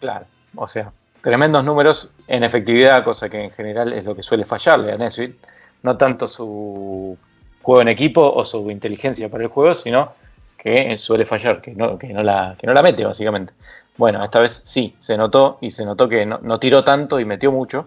[0.00, 0.26] Claro,
[0.56, 0.92] o sea,
[1.22, 5.36] tremendos números en efectividad, cosa que en general es lo que suele fallarle a Nesbitt.
[5.82, 7.16] No tanto su
[7.62, 10.12] juego en equipo o su inteligencia para el juego, sino
[10.58, 13.52] que suele fallar, que no, que no, la, que no la mete básicamente.
[13.96, 17.24] Bueno, esta vez sí, se notó y se notó que no, no tiró tanto y
[17.24, 17.86] metió mucho.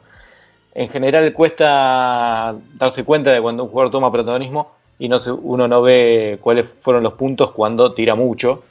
[0.74, 5.68] En general cuesta darse cuenta de cuando un jugador toma protagonismo y no se- uno
[5.68, 8.64] no ve cuáles fueron los puntos cuando tira mucho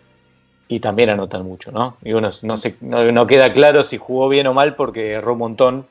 [0.68, 1.96] y también anotan mucho, ¿no?
[2.04, 5.34] Y uno no, se, no, no queda claro si jugó bien o mal porque erró
[5.34, 5.86] un montón,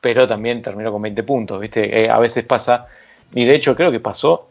[0.00, 2.04] pero también terminó con 20 puntos, ¿viste?
[2.04, 2.88] Eh, a veces pasa,
[3.34, 4.48] y de hecho creo que pasó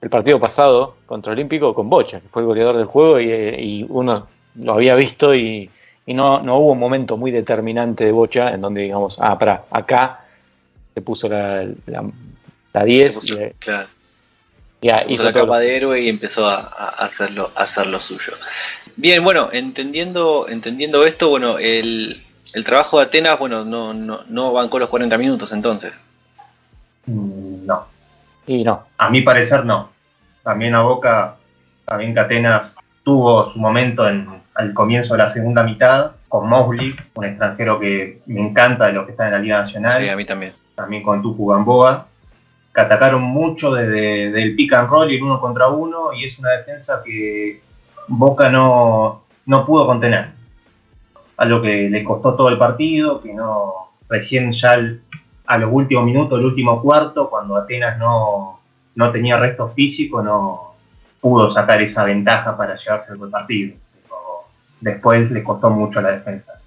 [0.00, 3.56] el partido pasado contra Olímpico con Bocha, que fue el goleador del juego y, eh,
[3.60, 4.26] y uno
[4.58, 5.70] lo había visto y,
[6.06, 9.64] y no, no hubo un momento muy determinante de Bocha en donde digamos, ah, para,
[9.70, 10.20] acá
[10.94, 12.04] se puso la, la,
[12.72, 13.88] la 10 Se puso- y, claro,
[14.80, 18.32] puso hizo la capa de héroe y empezó a, a hacerlo, a hacer lo suyo.
[18.96, 24.52] Bien, bueno, entendiendo, entendiendo esto, bueno, el, el trabajo de Atenas, bueno, no, no, no
[24.52, 25.92] bancó los 40 minutos entonces.
[27.06, 27.86] Mm, No,
[28.46, 29.90] y no, a mi parecer no.
[30.42, 31.36] También a Boca,
[31.84, 32.76] también que Atenas
[33.06, 34.26] tuvo su momento en,
[34.56, 39.04] al comienzo de la segunda mitad, con Mosley, un extranjero que me encanta de los
[39.04, 40.02] que está en la Liga Nacional.
[40.02, 40.54] Sí, a mí también.
[40.74, 42.08] También con Tucu Gamboa,
[42.74, 46.36] que atacaron mucho desde el pick and roll y el uno contra uno, y es
[46.40, 47.60] una defensa que
[48.08, 50.30] Boca no, no pudo contener.
[51.36, 54.80] Algo que le costó todo el partido, que no recién ya
[55.46, 58.58] a los últimos minutos, el último cuarto, cuando Atenas no,
[58.96, 60.75] no tenía resto físico, no
[61.20, 63.76] pudo sacar esa ventaja para llevarse el partido.
[64.80, 66.60] después le costó mucho la defensa.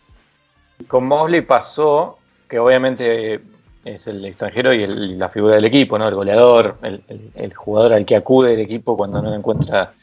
[0.87, 3.41] Con Mosley pasó que obviamente
[3.85, 6.07] es el extranjero y la figura del equipo, ¿no?
[6.07, 9.93] El goleador, el, jugador al que acude el equipo cuando no encuentra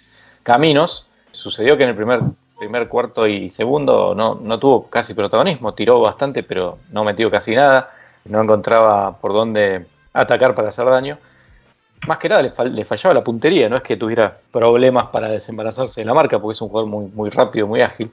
[0.43, 1.09] caminos.
[1.33, 2.21] Sucedió que en el primer,
[2.59, 7.55] primer cuarto y segundo no, no tuvo casi protagonismo, tiró bastante, pero no metió casi
[7.55, 7.91] nada,
[8.25, 11.19] no encontraba por dónde atacar para hacer daño.
[12.07, 16.05] Más que nada le, fallaba la puntería, no es que tuviera problemas para desembarazarse de
[16.05, 18.13] la marca, porque es un jugador muy, muy rápido, muy ágil,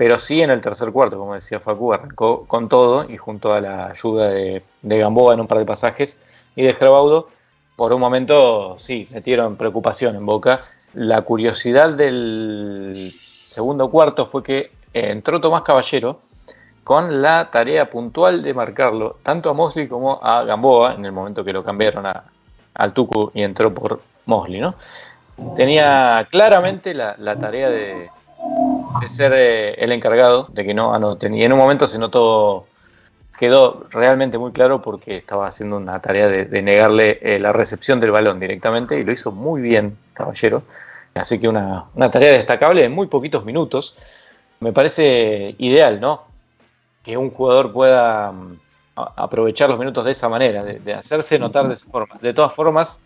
[0.00, 3.60] pero sí en el tercer cuarto, como decía Facu, arrancó con todo y junto a
[3.60, 6.22] la ayuda de, Gamboa en un par de pasajes
[6.56, 7.28] y de Gerbaudo,
[7.76, 10.64] por un momento sí, metieron preocupación en Boca.
[10.94, 16.20] La curiosidad del segundo cuarto fue que entró Tomás Caballero
[16.82, 21.44] con la tarea puntual de marcarlo tanto a Mosley como a Gamboa en el momento
[21.44, 22.06] que lo cambiaron
[22.74, 24.74] al Tucu y entró por Mosley, ¿no?
[25.56, 28.10] Tenía claramente la tarea de,
[29.08, 31.34] ser eh, el encargado de que no anoten.
[31.34, 32.66] Y en un momento se notó,
[33.38, 38.10] quedó realmente muy claro porque estaba haciendo una tarea de, negarle eh, la recepción del
[38.10, 40.62] balón directamente y lo hizo muy bien, caballero.
[41.14, 43.96] Así que una, tarea destacable en muy poquitos minutos.
[44.60, 46.24] Me parece ideal, ¿no?
[47.02, 48.58] Que un jugador pueda mm,
[48.94, 52.16] aprovechar los minutos de esa manera, de, hacerse notar de esa forma.
[52.20, 53.02] De todas formas,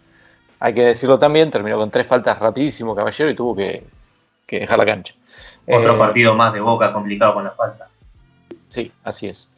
[0.61, 3.85] hay que decirlo también, terminó con tres faltas rapidísimo, caballero, y tuvo que
[4.49, 5.15] dejar la cancha.
[5.67, 7.89] Otro eh, partido más de Boca complicado con la falta.
[8.69, 9.55] Sí, así es.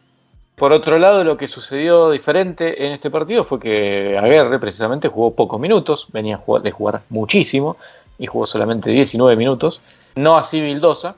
[0.54, 5.34] Por otro lado, lo que sucedió diferente en este partido fue que Aguerre precisamente jugó
[5.34, 7.76] pocos minutos, venía de jugar muchísimo
[8.18, 9.82] y jugó solamente 19 minutos.
[10.14, 11.16] No así Vildosa,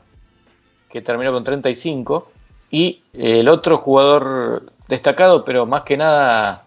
[0.88, 2.30] que terminó con 35.
[2.70, 6.64] Y el otro jugador destacado, pero más que nada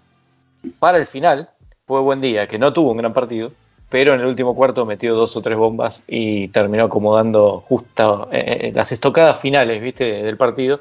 [0.80, 1.50] para el final,
[1.86, 3.52] fue Buen Día, que no tuvo un gran partido,
[3.90, 8.60] pero en el último cuarto metió dos o tres bombas y terminó acomodando justo eh,
[8.62, 10.24] eh, las estocadas finales ¿viste?
[10.24, 10.80] del partido.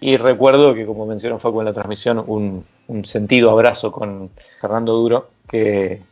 [0.00, 2.64] Y recuerdo que, como mencionó Facu en la transmisión, un,
[3.04, 6.02] sentido abrazo con Fernando Duro que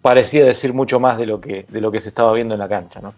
[0.00, 2.68] parecía decir mucho más de lo que, de lo que se estaba viendo en la
[2.68, 3.00] cancha.
[3.00, 3.14] ¿no?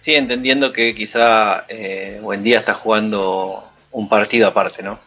[0.00, 4.98] Sí, entendiendo que quizá eh, Día está jugando un partido aparte, ¿no?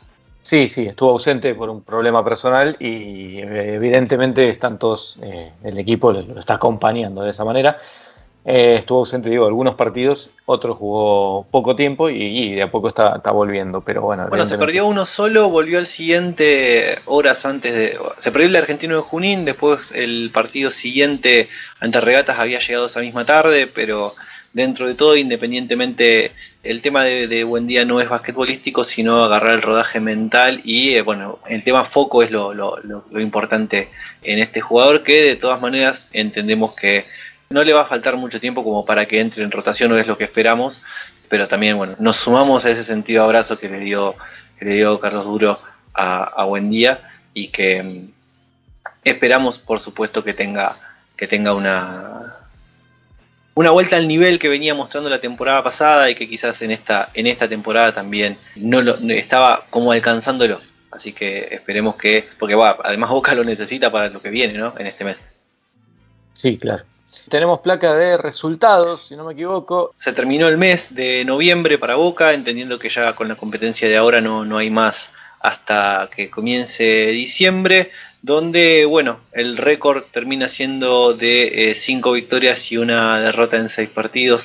[0.48, 5.78] Sí, sí, estuvo ausente por un problema personal y eh, evidentemente están todos, eh, el
[5.78, 7.82] equipo lo, está acompañando de esa manera.
[8.46, 13.20] Eh, estuvo ausente, digo, algunos partidos, otros jugó poco tiempo y, de a poco está,
[13.30, 14.26] volviendo, pero bueno.
[14.30, 18.00] Bueno, se perdió uno solo, volvió al siguiente horas antes de...
[18.16, 21.50] Se perdió el argentino de Junín, después el partido siguiente
[21.82, 24.16] ante Regatas había llegado esa misma tarde, pero
[24.58, 26.32] dentro de todo, independientemente,
[26.64, 31.04] el tema de, buen día no es basquetbolístico, sino agarrar el rodaje mental y, eh,
[31.04, 32.52] bueno, el tema foco es lo,
[33.20, 33.90] importante
[34.24, 37.06] en este jugador que de todas maneras entendemos que
[37.52, 40.08] no le va a faltar mucho tiempo como para que entre en rotación, no es
[40.08, 40.82] lo que esperamos,
[41.30, 44.16] pero también, bueno, nos sumamos a ese sentido abrazo que le dio,
[44.58, 45.62] que le dio Carlos Duro
[45.94, 48.12] a, a Buen y que mm,
[49.04, 50.78] esperamos, por supuesto, que tenga,
[51.16, 52.38] que tenga una,
[53.58, 57.10] una vuelta al nivel que venía mostrando la temporada pasada y que quizás en esta,
[57.16, 60.62] en esta temporada también no lo estaba como alcanzándolo.
[60.92, 64.76] Así que esperemos que, porque va, además Boca lo necesita para lo que viene, ¿no?
[64.78, 65.28] En este mes.
[66.34, 66.84] Sí, claro.
[67.30, 69.92] Tenemos placa de resultados, si no me equivoco.
[69.96, 73.98] Se terminó el mes de noviembre para Boca, entendiendo que ya con la competencia de
[73.98, 77.92] ahora no, no hay más hasta que comience diciembre
[78.28, 83.90] donde, bueno, el récord termina siendo de 5 eh, victorias y una derrota en 6
[83.90, 84.44] partidos.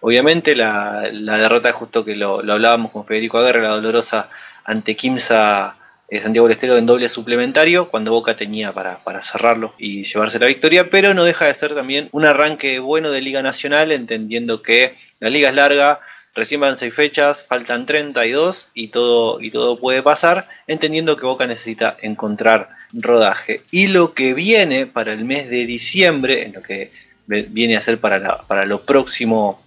[0.00, 4.28] Obviamente la, derrota, justo que lo, hablábamos con Federico Aguirre, la dolorosa
[4.64, 5.76] ante Kimsa
[6.10, 10.38] eh, Santiago del Estero en doble suplementario, cuando Boca tenía para, para, cerrarlo y llevarse
[10.38, 14.60] la victoria, pero no deja de ser también un arranque bueno de Liga Nacional, entendiendo
[14.60, 16.00] que la liga es larga,
[16.34, 21.46] Recién van seis fechas, faltan 32 y todo, y todo puede pasar, entendiendo que Boca
[21.46, 23.62] necesita encontrar rodaje.
[23.70, 26.90] Y lo que viene para el mes de diciembre, en lo que
[27.26, 29.62] viene a ser para, para lo próximo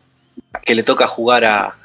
[0.64, 1.78] que le toca jugar a,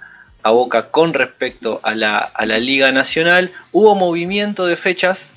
[0.43, 5.32] Boca con respecto a la, a la, Liga Nacional, hubo movimiento de fechas.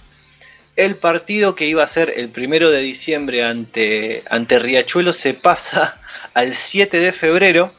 [0.77, 5.99] El partido que iba a ser el primero de diciembre ante, ante Riachuelo se pasa
[6.33, 7.73] al 7 de febrero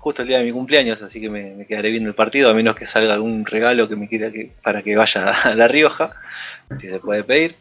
[0.00, 2.74] justo el día de mi cumpleaños, así que me, quedaré viendo el partido, a menos
[2.74, 6.12] que salga algún regalo que me quiera que, para que vaya a La Rioja,
[6.78, 7.54] si se puede pedir.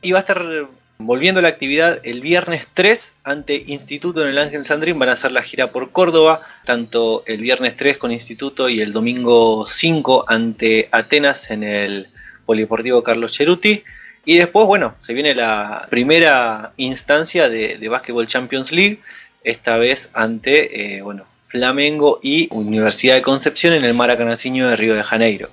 [0.00, 0.66] Y va a estar
[0.96, 4.98] volviendo a la actividad el viernes 3 ante Instituto en el Ángel Sandrín.
[4.98, 8.92] Van a hacer la gira por Córdoba, tanto el viernes 3 con Instituto y el
[8.92, 12.08] domingo 5 ante Atenas en el
[12.46, 13.84] Polideportivo Carlos Cheruti.
[14.24, 19.00] Y después, bueno, se viene la primera instancia de, de Basketball Champions League,
[19.42, 24.96] esta vez ante, eh, bueno, Flamengo y Universidad de Concepción en el Maracanãzinho de Río
[24.96, 25.48] de Janeiro.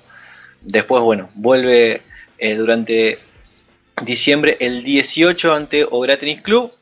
[0.62, 2.02] Después, bueno, vuelve
[2.38, 3.20] eh, durante
[4.02, 6.72] diciembre el 18 ante Obra Tennis Club,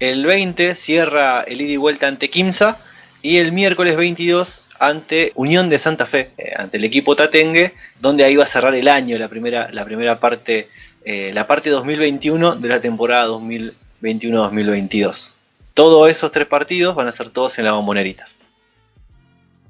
[0.00, 2.80] el 20 cierra el ida y vuelta ante Kimsa
[3.22, 8.24] y el miércoles 22 ante Unión de Santa Fe, eh, ante el equipo Tatengue, donde
[8.24, 10.68] ahí va a cerrar el año, la primera, la primera parte
[11.04, 15.30] eh, la parte 2021 de la temporada 2021-2022.
[15.74, 18.26] Todos esos tres partidos van a ser todos en la bombonerita.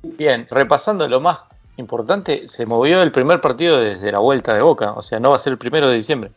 [0.04, 1.38] Bien, repasando lo más
[1.76, 5.36] importante, se movió el primer partido desde la vuelta de Boca, o sea, no va
[5.36, 6.30] a ser el primero de diciembre.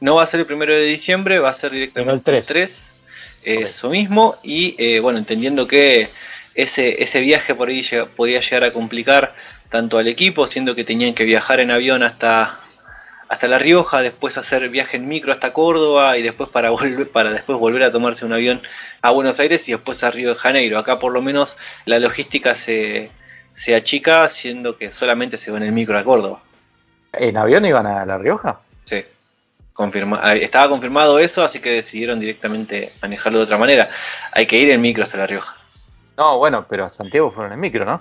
[0.00, 2.92] No va a ser el primero de diciembre, va a ser directamente el 3.
[3.42, 6.08] eso mismo, y eh, bueno, entendiendo que
[6.54, 7.82] ese, ese viaje por ahí
[8.16, 9.34] podía llegar a complicar
[9.70, 12.58] tanto al equipo, siendo que tenían que viajar en avión hasta,
[13.28, 17.30] hasta La Rioja, después hacer viaje en micro hasta Córdoba y después para, volver, para
[17.30, 18.62] después volver a tomarse un avión
[19.02, 20.78] a Buenos Aires y después a Río de Janeiro.
[20.78, 23.10] Acá por lo menos la logística se,
[23.52, 26.40] se achica, siendo que solamente se va en el micro a Córdoba.
[27.12, 28.60] ¿En avión iban a La Rioja?
[28.84, 29.04] Sí.
[29.72, 33.90] Confirma, ah, estaba confirmado eso, así que decidieron directamente manejarlo de otra manera.
[34.32, 35.54] Hay que ir en micro hasta La Rioja.
[36.16, 38.00] No, bueno, pero a Santiago fueron en micro, ¿no?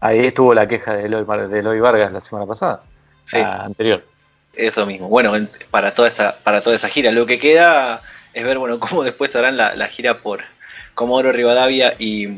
[0.00, 2.82] Ahí estuvo la queja de Eloy, de Eloy Vargas la semana pasada.
[3.24, 3.38] Sí.
[3.38, 4.04] anterior.
[4.54, 5.08] Eso mismo.
[5.08, 5.32] Bueno,
[5.70, 7.12] para toda esa, para toda esa gira.
[7.12, 8.02] Lo que queda
[8.34, 10.40] es ver, bueno, cómo después harán la, gira por
[10.94, 12.28] Comodoro Rivadavia y,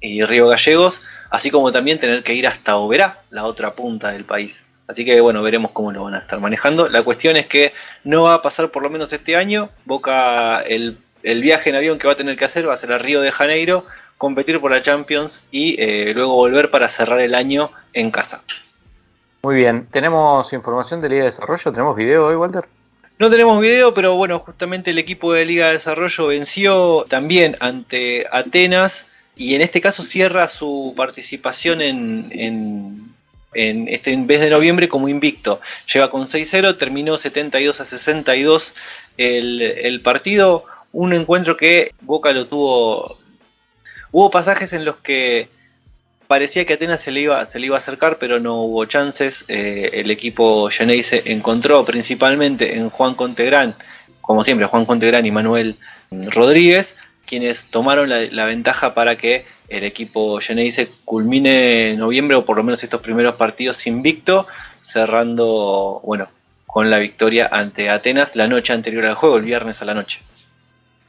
[0.00, 4.62] Río Gallegos, así como también tener que ir hasta Oberá, la otra punta del país.
[4.86, 6.90] Así que bueno, veremos cómo lo van a estar manejando.
[6.90, 7.72] La cuestión es que
[8.04, 9.70] no va a pasar por lo menos este año.
[9.86, 12.98] Boca, el, viaje en avión que va a tener que hacer va a ser a
[12.98, 13.86] Río de Janeiro,
[14.18, 18.42] competir por la Champions y eh, luego volver para cerrar el año en casa.
[19.44, 21.70] Muy bien, ¿tenemos información de Liga de Desarrollo?
[21.70, 22.64] ¿Tenemos video hoy, Walter?
[23.18, 28.26] No tenemos video, pero bueno, justamente el equipo de Liga de Desarrollo venció también ante
[28.32, 29.04] Atenas
[29.36, 33.12] y en este caso cierra su participación en,
[33.52, 35.60] en, este mes de noviembre como invicto.
[35.92, 38.72] Lleva con 6-0, terminó 72 a 62
[39.18, 40.64] el, el partido.
[40.90, 43.18] Un encuentro que Boca lo tuvo.
[44.10, 45.50] Hubo pasajes en los que
[46.34, 49.44] parecía que Atenas se le iba, se le iba a acercar, pero no hubo chances.
[49.46, 50.82] Eh, el equipo se
[51.30, 53.76] encontró principalmente en Juan Contegrán,
[54.20, 55.76] como siempre, Juan Contegrán y Manuel
[56.10, 62.56] Rodríguez, quienes tomaron la, ventaja para que el equipo Geneise culmine en noviembre, o por
[62.56, 64.48] lo menos estos primeros partidos invicto,
[64.80, 66.26] cerrando, bueno,
[66.66, 70.18] con la victoria ante Atenas la noche anterior al juego, el viernes a la noche.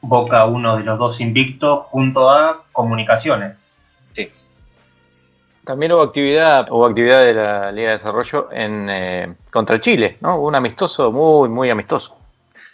[0.02, 3.65] Boca uno de los dos invictos junto a Comunicaciones
[5.66, 10.40] también hubo actividad, hubo actividad de la Liga de Desarrollo en eh, contra Chile, ¿no?
[10.40, 12.16] Un amistoso muy, muy amistoso.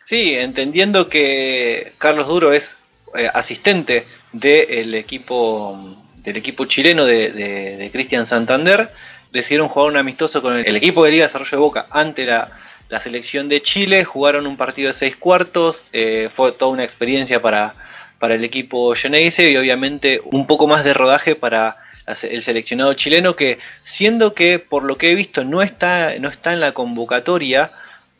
[0.04, 2.78] Sí, entendiendo que Carlos Duro es
[3.18, 8.92] eh, asistente del equipo del equipo chileno de, Cristian Santander,
[9.32, 12.52] decidieron jugar un amistoso con el, equipo de Liga de Desarrollo de Boca ante la,
[13.00, 17.74] selección de Chile, jugaron un partido de seis cuartos, eh, fue toda una experiencia para,
[18.20, 23.36] para el equipo Geneise y obviamente un poco más de rodaje para el seleccionado chileno
[23.36, 27.72] que siendo que por lo que he visto no está, no está en la convocatoria,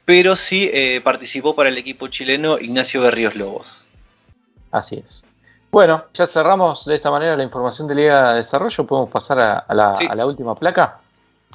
[0.06, 3.82] pero sí eh, participó para el equipo chileno Ignacio Berríos Lobos.
[4.72, 5.26] Así es.
[5.72, 9.74] Bueno, ya cerramos de esta manera la información de Liga de Desarrollo, podemos pasar a,
[9.74, 10.98] la, última placa.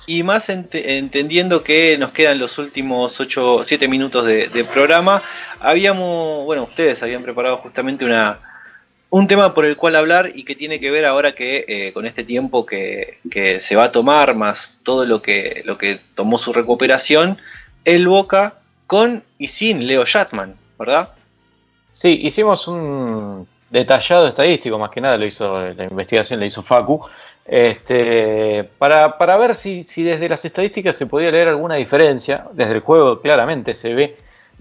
[0.07, 5.23] Y más entendiendo que nos quedan los últimos 8, 7 minutos de, de programa,
[5.61, 8.41] habíamos, bueno, ustedes habían preparado justamente una,
[9.17, 12.05] un tema por el cual hablar y que tiene que ver ahora que eh, con
[12.05, 13.17] este tiempo que,
[13.61, 17.39] se va a tomar, más todo lo que, lo que tomó su recuperación,
[17.87, 21.09] el Boca con y sin Leo Shatman, ¿verdad?
[21.93, 27.01] Sí, hicimos un detallado estadístico, más que nada lo hizo la investigación, le hizo Facu,
[27.47, 32.73] este, para, para ver si, si desde las estadísticas se podía leer alguna diferencia, desde
[32.73, 34.19] el juego claramente se ve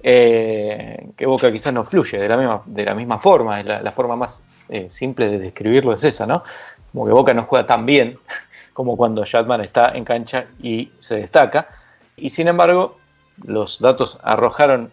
[0.08, 4.16] eh, que Boca quizás no fluye de la misma, de la misma forma, la, forma
[4.16, 6.44] más eh, simple de describirlo es esa, ¿no?
[6.92, 8.20] Como que Boca no juega tan bien
[8.74, 11.70] como cuando Shatman está en cancha y se destaca.
[12.18, 13.00] Y sin embargo,
[13.48, 14.92] los datos arrojaron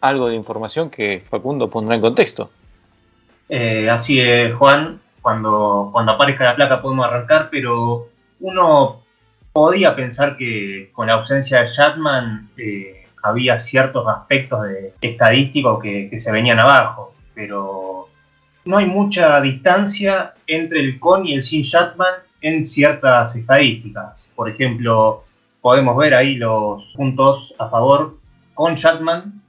[0.00, 2.48] algo de información que Facundo pondrá en contexto.
[3.48, 5.00] Eh, así es, Juan.
[5.20, 8.06] cuando, cuando aparezca la placa podemos arrancar, pero
[8.38, 9.02] uno
[9.52, 16.08] podía pensar que con la ausencia de Shatman eh, había ciertos aspectos de estadísticos que,
[16.10, 18.08] que, se venían abajo, pero
[18.64, 24.28] no hay mucha distancia entre el con y el sin Shatman en ciertas estadísticas.
[24.34, 25.24] Por ejemplo,
[25.60, 28.18] podemos ver ahí los puntos a favor
[28.52, 29.40] con Shatman,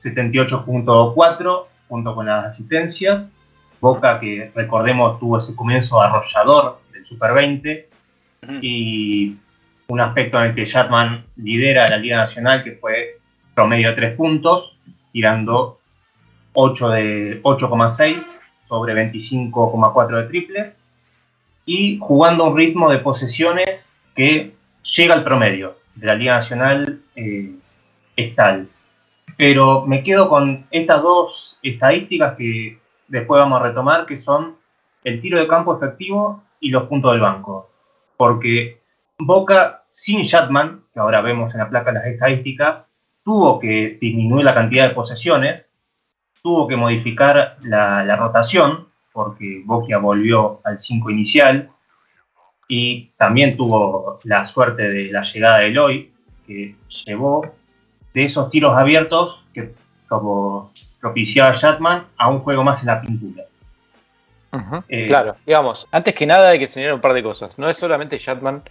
[0.00, 3.26] 78.4, junto con las asistencias.
[3.80, 7.88] Boca, que recordemos tuvo ese comienzo arrollador del Super 20,
[8.60, 9.36] y
[9.88, 13.17] un aspecto en el que Shatman lidera la Liga Nacional, que fue
[13.58, 14.78] promedio de 3 puntos,
[15.10, 15.80] tirando
[16.52, 18.24] 8 de 8,6
[18.62, 20.84] sobre 25,4 de triples,
[21.64, 24.54] y jugando un ritmo de posesiones que
[24.94, 27.50] llega al promedio de la Liga Nacional eh,
[28.14, 28.68] es tal.
[29.36, 32.78] Pero me quedo con estas dos estadísticas que
[33.08, 34.54] después vamos a retomar, que son
[35.02, 37.68] el tiro de campo efectivo y los puntos del banco.
[38.16, 38.80] Porque
[39.18, 42.92] Boca sin Shatman, que ahora vemos en la placa las estadísticas,
[43.28, 45.68] tuvo que disminuir la cantidad de posesiones,
[46.42, 51.68] tuvo que modificar la, la rotación, porque Boquia volvió al 5 inicial,
[52.68, 56.10] y también tuvo la suerte de la llegada de Eloy,
[56.46, 56.74] que
[57.04, 57.52] llevó
[58.14, 59.74] de esos tiros abiertos que
[60.08, 63.44] como propiciaba Shatman a un juego más en la pintura.
[64.88, 67.58] eh, claro, digamos, antes que nada hay que señalar un par de cosas.
[67.58, 68.62] No es solamente Shatman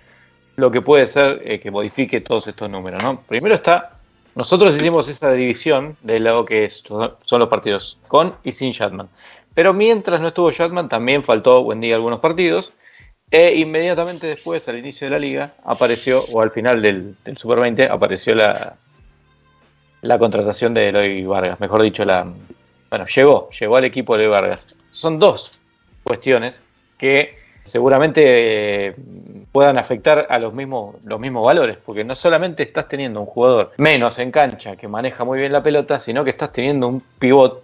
[0.55, 3.21] lo que puede ser eh, que modifique todos estos números, ¿no?
[3.21, 3.96] Primero está,
[4.37, 9.09] nosotros hicimos esa división de lo que son los partidos con y sin Shatman.
[9.55, 12.71] Pero mientras no estuvo Shatman, también faltó buen día algunos partidos.
[13.31, 17.59] E inmediatamente después, al inicio de la liga, apareció, o al final del, del Super
[17.59, 18.75] 20, apareció la,
[20.03, 21.59] la contratación de Eloy Vargas.
[21.59, 22.31] Mejor dicho, la.
[22.91, 24.67] Bueno, llegó, llegó al equipo de Eloy Vargas.
[24.91, 25.59] Son dos
[26.03, 26.63] cuestiones
[26.99, 28.95] que seguramente eh,
[29.51, 33.71] puedan afectar a los mismos, los mismos valores, porque no solamente estás teniendo un jugador
[33.77, 37.63] menos en cancha que maneja muy bien la pelota, sino que estás teniendo un pivot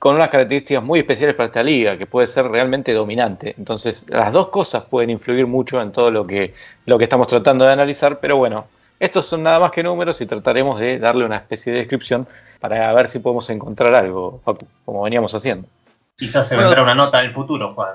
[0.00, 3.54] con unas características muy especiales para esta liga, que puede ser realmente dominante.
[3.58, 6.54] Entonces, las dos cosas pueden influir mucho en todo lo que,
[6.86, 8.64] lo que estamos tratando de analizar, pero bueno,
[8.98, 12.26] estos son nada más que números y trataremos de darle una especie de descripción
[12.60, 14.40] para ver si podemos encontrar algo,
[14.84, 15.68] como veníamos haciendo.
[16.16, 17.94] Quizás se vendrá una nota del futuro, Juan.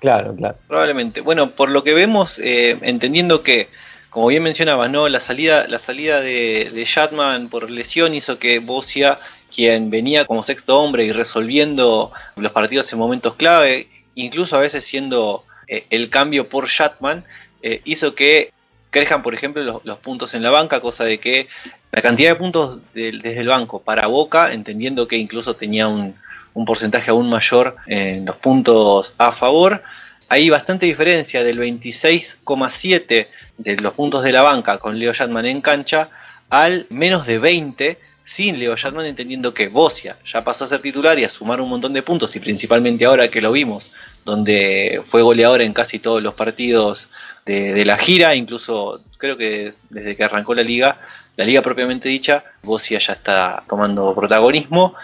[0.00, 0.56] Claro, claro.
[0.68, 1.20] Probablemente.
[1.20, 3.68] Bueno, por lo que vemos, eh, entendiendo que,
[4.10, 5.08] como bien mencionabas, ¿no?
[5.08, 9.18] La salida, la salida de, Shatman por lesión hizo que Bosia
[9.54, 14.84] quien venía como sexto hombre y resolviendo los partidos en momentos clave, incluso a veces
[14.84, 17.24] siendo eh, el cambio por Shatman,
[17.62, 18.50] eh, hizo que
[18.90, 21.48] crezcan, por ejemplo, los, puntos en la banca, cosa de que
[21.92, 26.14] la cantidad de puntos de, desde el banco para Boca, entendiendo que incluso tenía un,
[26.54, 29.82] un porcentaje aún mayor en los puntos a favor,
[30.28, 33.26] hay bastante diferencia del 26,7
[33.58, 36.08] de los puntos de la banca con Leo Shatman en cancha
[36.48, 41.18] al menos de 20 sin Leo Shatman entendiendo que Bosia ya pasó a ser titular
[41.18, 43.90] y a sumar un montón de puntos y principalmente ahora que lo vimos,
[44.24, 47.08] donde fue goleador en casi todos los partidos
[47.44, 50.98] de, de la gira, incluso creo que desde que arrancó la liga,
[51.36, 54.94] la liga propiamente dicha, Bosia ya está tomando protagonismo.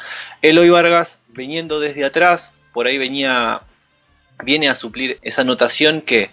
[0.43, 3.63] Eloy Vargas viniendo desde atrás, por ahí venía,
[4.45, 6.31] viene a suplir esa anotación que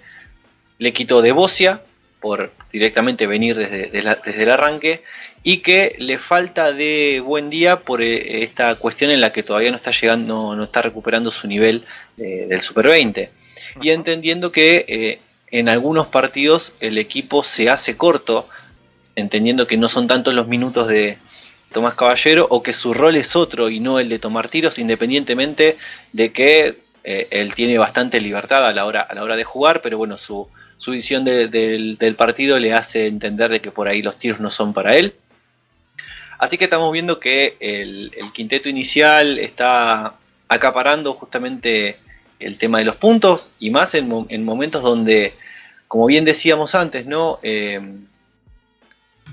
[0.80, 1.82] le quitó de Bosia
[2.20, 5.04] por directamente venir desde, desde, la, desde el arranque
[5.44, 9.70] y que le falta de buen día por eh, esta cuestión en la que todavía
[9.70, 11.86] no está llegando, no, no está recuperando su nivel
[12.18, 13.30] eh, del Super 20.
[13.82, 15.20] Y entendiendo que eh,
[15.52, 18.50] en algunos partidos el equipo se hace corto,
[19.16, 21.18] entendiendo que no son tantos los minutos de
[21.76, 25.78] Tomás Caballero o que su rol es otro y no el de tomar tiros, independientemente
[26.14, 29.82] de que eh, él tiene bastante libertad a la hora, a la hora de jugar,
[29.82, 30.48] pero bueno, su,
[30.78, 34.40] su visión de, de, del partido le hace entender de que por ahí los tiros
[34.40, 35.16] no son para él.
[36.40, 40.16] Así que estamos viendo que el, quinteto inicial está
[40.48, 42.00] acaparando justamente
[42.40, 45.34] el tema de los puntos y más en, en momentos donde,
[45.90, 47.40] como bien decíamos antes, ¿no?
[47.44, 47.82] Eh,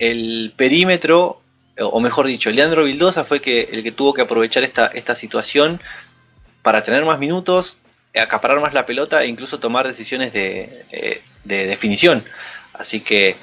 [0.01, 1.42] el perímetro,
[1.79, 5.15] o mejor dicho, Leandro Vildosa fue el que, el que tuvo que aprovechar esta, esta
[5.15, 5.81] situación
[6.63, 7.79] para tener más minutos,
[8.15, 12.23] acaparar más la pelota e incluso tomar decisiones de, de, de definición.
[12.75, 13.37] Así que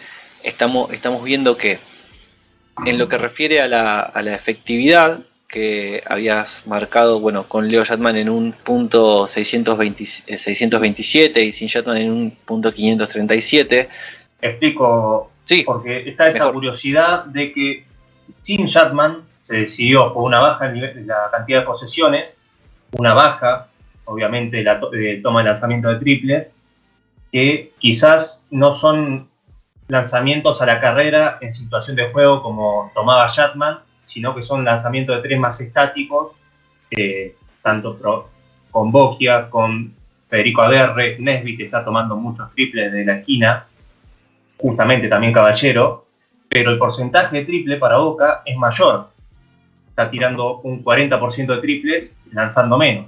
[0.43, 1.79] estamos, estamos viendo que
[2.85, 7.83] en lo que refiere a la, a la, efectividad que habías marcado, bueno, con Leo
[7.83, 13.89] Shatman en un punto 620, 627 y sin Shatman en un punto 537.
[14.41, 16.53] Explico, sí, porque está esa mejor.
[16.53, 17.88] curiosidad de que
[18.41, 22.37] sin Shatman se decidió por una baja en la cantidad de posesiones,
[22.91, 23.67] una baja
[24.05, 24.79] obviamente la
[25.21, 26.51] toma de lanzamiento de triples,
[27.31, 29.29] que quizás no son
[29.87, 35.15] lanzamientos a la carrera en situación de juego como tomaba Shatman, sino que son lanzamientos
[35.15, 36.33] de tres más estáticos,
[37.61, 38.29] tanto
[38.71, 39.93] con Bokia, con
[40.27, 43.65] Federico Aguerre, Nesbitt está tomando muchos triples de la esquina,
[44.57, 46.05] justamente también Caballero,
[46.49, 49.09] pero el porcentaje de triple para Boca es mayor.
[49.89, 53.05] Está tirando un 40% de triples, lanzando menos.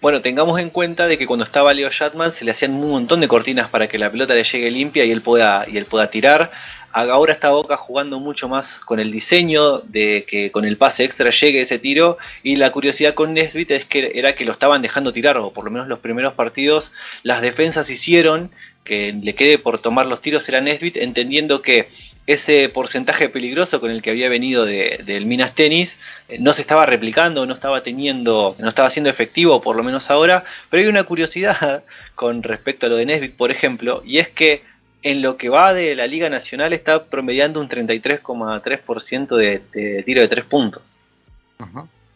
[0.00, 3.20] Bueno, tengamos en cuenta de que cuando estaba Leo Shatman se le hacían un montón
[3.20, 6.10] de cortinas para que la pelota le llegue limpia y él pueda, y él pueda
[6.10, 6.50] tirar.
[6.92, 11.30] Ahora está Boca jugando mucho más con el diseño de que con el pase extra
[11.30, 12.18] llegue ese tiro.
[12.42, 15.64] Y la curiosidad con Nesbitt es que era que lo estaban dejando tirar, o por
[15.64, 16.92] lo menos los primeros partidos,
[17.22, 18.50] las defensas hicieron
[18.84, 21.90] que le quede por tomar los tiros era Nesbitt, entendiendo que
[22.26, 25.98] ese porcentaje peligroso con el que había venido del Minas Tenis
[26.28, 30.10] eh, no se estaba replicando, no estaba teniendo, no estaba siendo efectivo, por lo menos
[30.10, 30.44] ahora.
[30.68, 34.62] Pero hay una curiosidad con respecto a lo de Nesbitt, por ejemplo, y es que
[35.02, 40.20] en lo que va de la Liga Nacional está promediando un 33,3% de, de, tiro
[40.20, 40.82] de 3 puntos.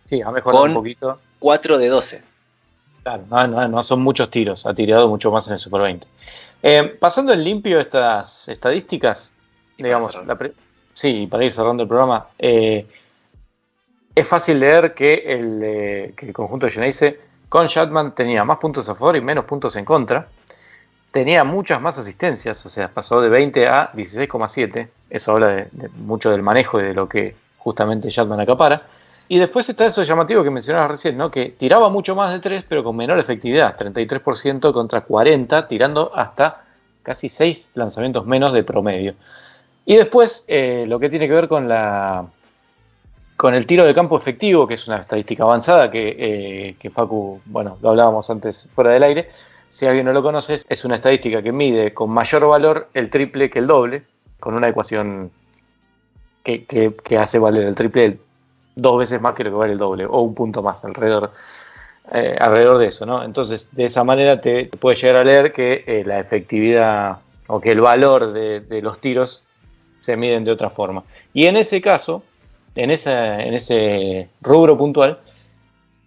[0.08, 1.20] Sí, ha mejorado un poquito.
[1.38, 2.22] 4 de 12.
[3.04, 6.06] Claro, no, no, son muchos tiros, ha tirado mucho más en el Super 20.
[6.62, 9.32] Eh, pasando en limpio estas estadísticas,
[9.82, 10.18] digamos,
[10.94, 12.86] sí, para ir cerrando el programa, eh,
[14.14, 18.58] es fácil leer que el, eh, que el conjunto de Geneise con Shatman tenía más
[18.58, 20.28] puntos a favor y menos puntos en contra
[21.10, 24.88] tenía muchas más asistencias, o sea, pasó de 20 a 16,7.
[25.08, 28.82] Eso habla de, mucho del manejo y de lo que justamente Shatman acapara.
[29.28, 31.30] Y después está eso llamativo que mencionabas recién, ¿no?
[31.30, 36.64] Que tiraba mucho más de 3, pero con menor efectividad, 33% contra 40, tirando hasta
[37.02, 39.14] casi 6 lanzamientos menos de promedio.
[39.84, 42.26] Y después, eh, lo que tiene que ver con la
[43.36, 47.78] con el tiro de campo efectivo, que es una estadística avanzada que, eh, Facu, bueno,
[47.80, 49.30] lo hablábamos antes fuera del aire,
[49.70, 53.48] si alguien no lo conoce, es una estadística que mide con mayor valor el triple
[53.48, 54.02] que el doble,
[54.40, 55.30] con una ecuación
[56.42, 58.18] que, hace valer el triple
[58.74, 61.32] dos veces más que lo que vale el doble, o un punto más alrededor,
[62.12, 63.22] eh, alrededor de eso, ¿no?
[63.22, 67.72] Entonces, de esa manera te, puede llegar a leer que eh, la efectividad o que
[67.72, 69.42] el valor de, los tiros
[70.00, 71.04] se miden de otra forma.
[71.32, 72.22] Y en ese caso,
[72.74, 75.18] en, en ese rubro puntual,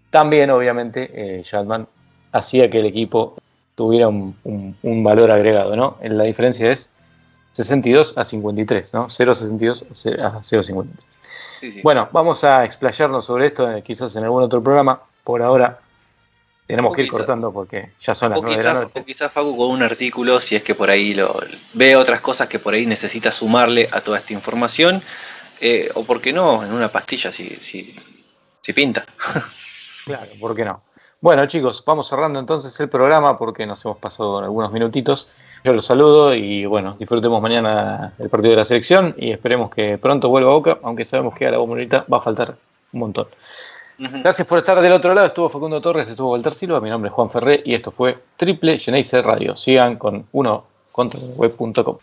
[0.10, 1.44] también obviamente eh,
[2.32, 3.36] hacía que el equipo
[3.76, 4.36] tuviera un,
[5.04, 5.98] valor agregado, ¿no?
[6.04, 6.92] La diferencia es
[7.54, 9.08] 62 a 53, ¿no?
[9.08, 11.82] 0,62 a 0,53.
[11.82, 15.02] Bueno, vamos a explayarnos sobre esto eh, quizás en algún otro programa.
[15.24, 15.80] Por ahora
[16.68, 19.00] tenemos que ir cortando porque ya son las 9 de la noche.
[19.00, 21.36] O quizás Facu con un artículo, si es que por ahí lo,
[21.74, 25.02] ve otras cosas que por ahí necesita sumarle a toda esta información.
[25.62, 27.96] Eh, o por qué no, en una pastilla si, si,
[28.62, 29.06] si pinta.
[30.06, 30.82] claro, ¿por qué no?
[31.22, 35.30] Bueno, chicos, vamos cerrando entonces el programa porque nos hemos pasado algunos minutitos.
[35.64, 39.98] Yo los saludo y bueno, disfrutemos mañana el partido de la selección y esperemos que
[39.98, 42.58] pronto vuelva a Boca, aunque sabemos que a la bombonita va a faltar
[42.92, 43.28] un montón.
[43.98, 45.28] Gracias por estar del otro lado.
[45.28, 46.82] Estuvo Facundo Torres, estuvo Walter Silva.
[46.82, 49.56] Mi nombre es Juan Ferré y esto fue Triple Geneise Radio.
[49.56, 51.98] Sigan con uno contra web.com.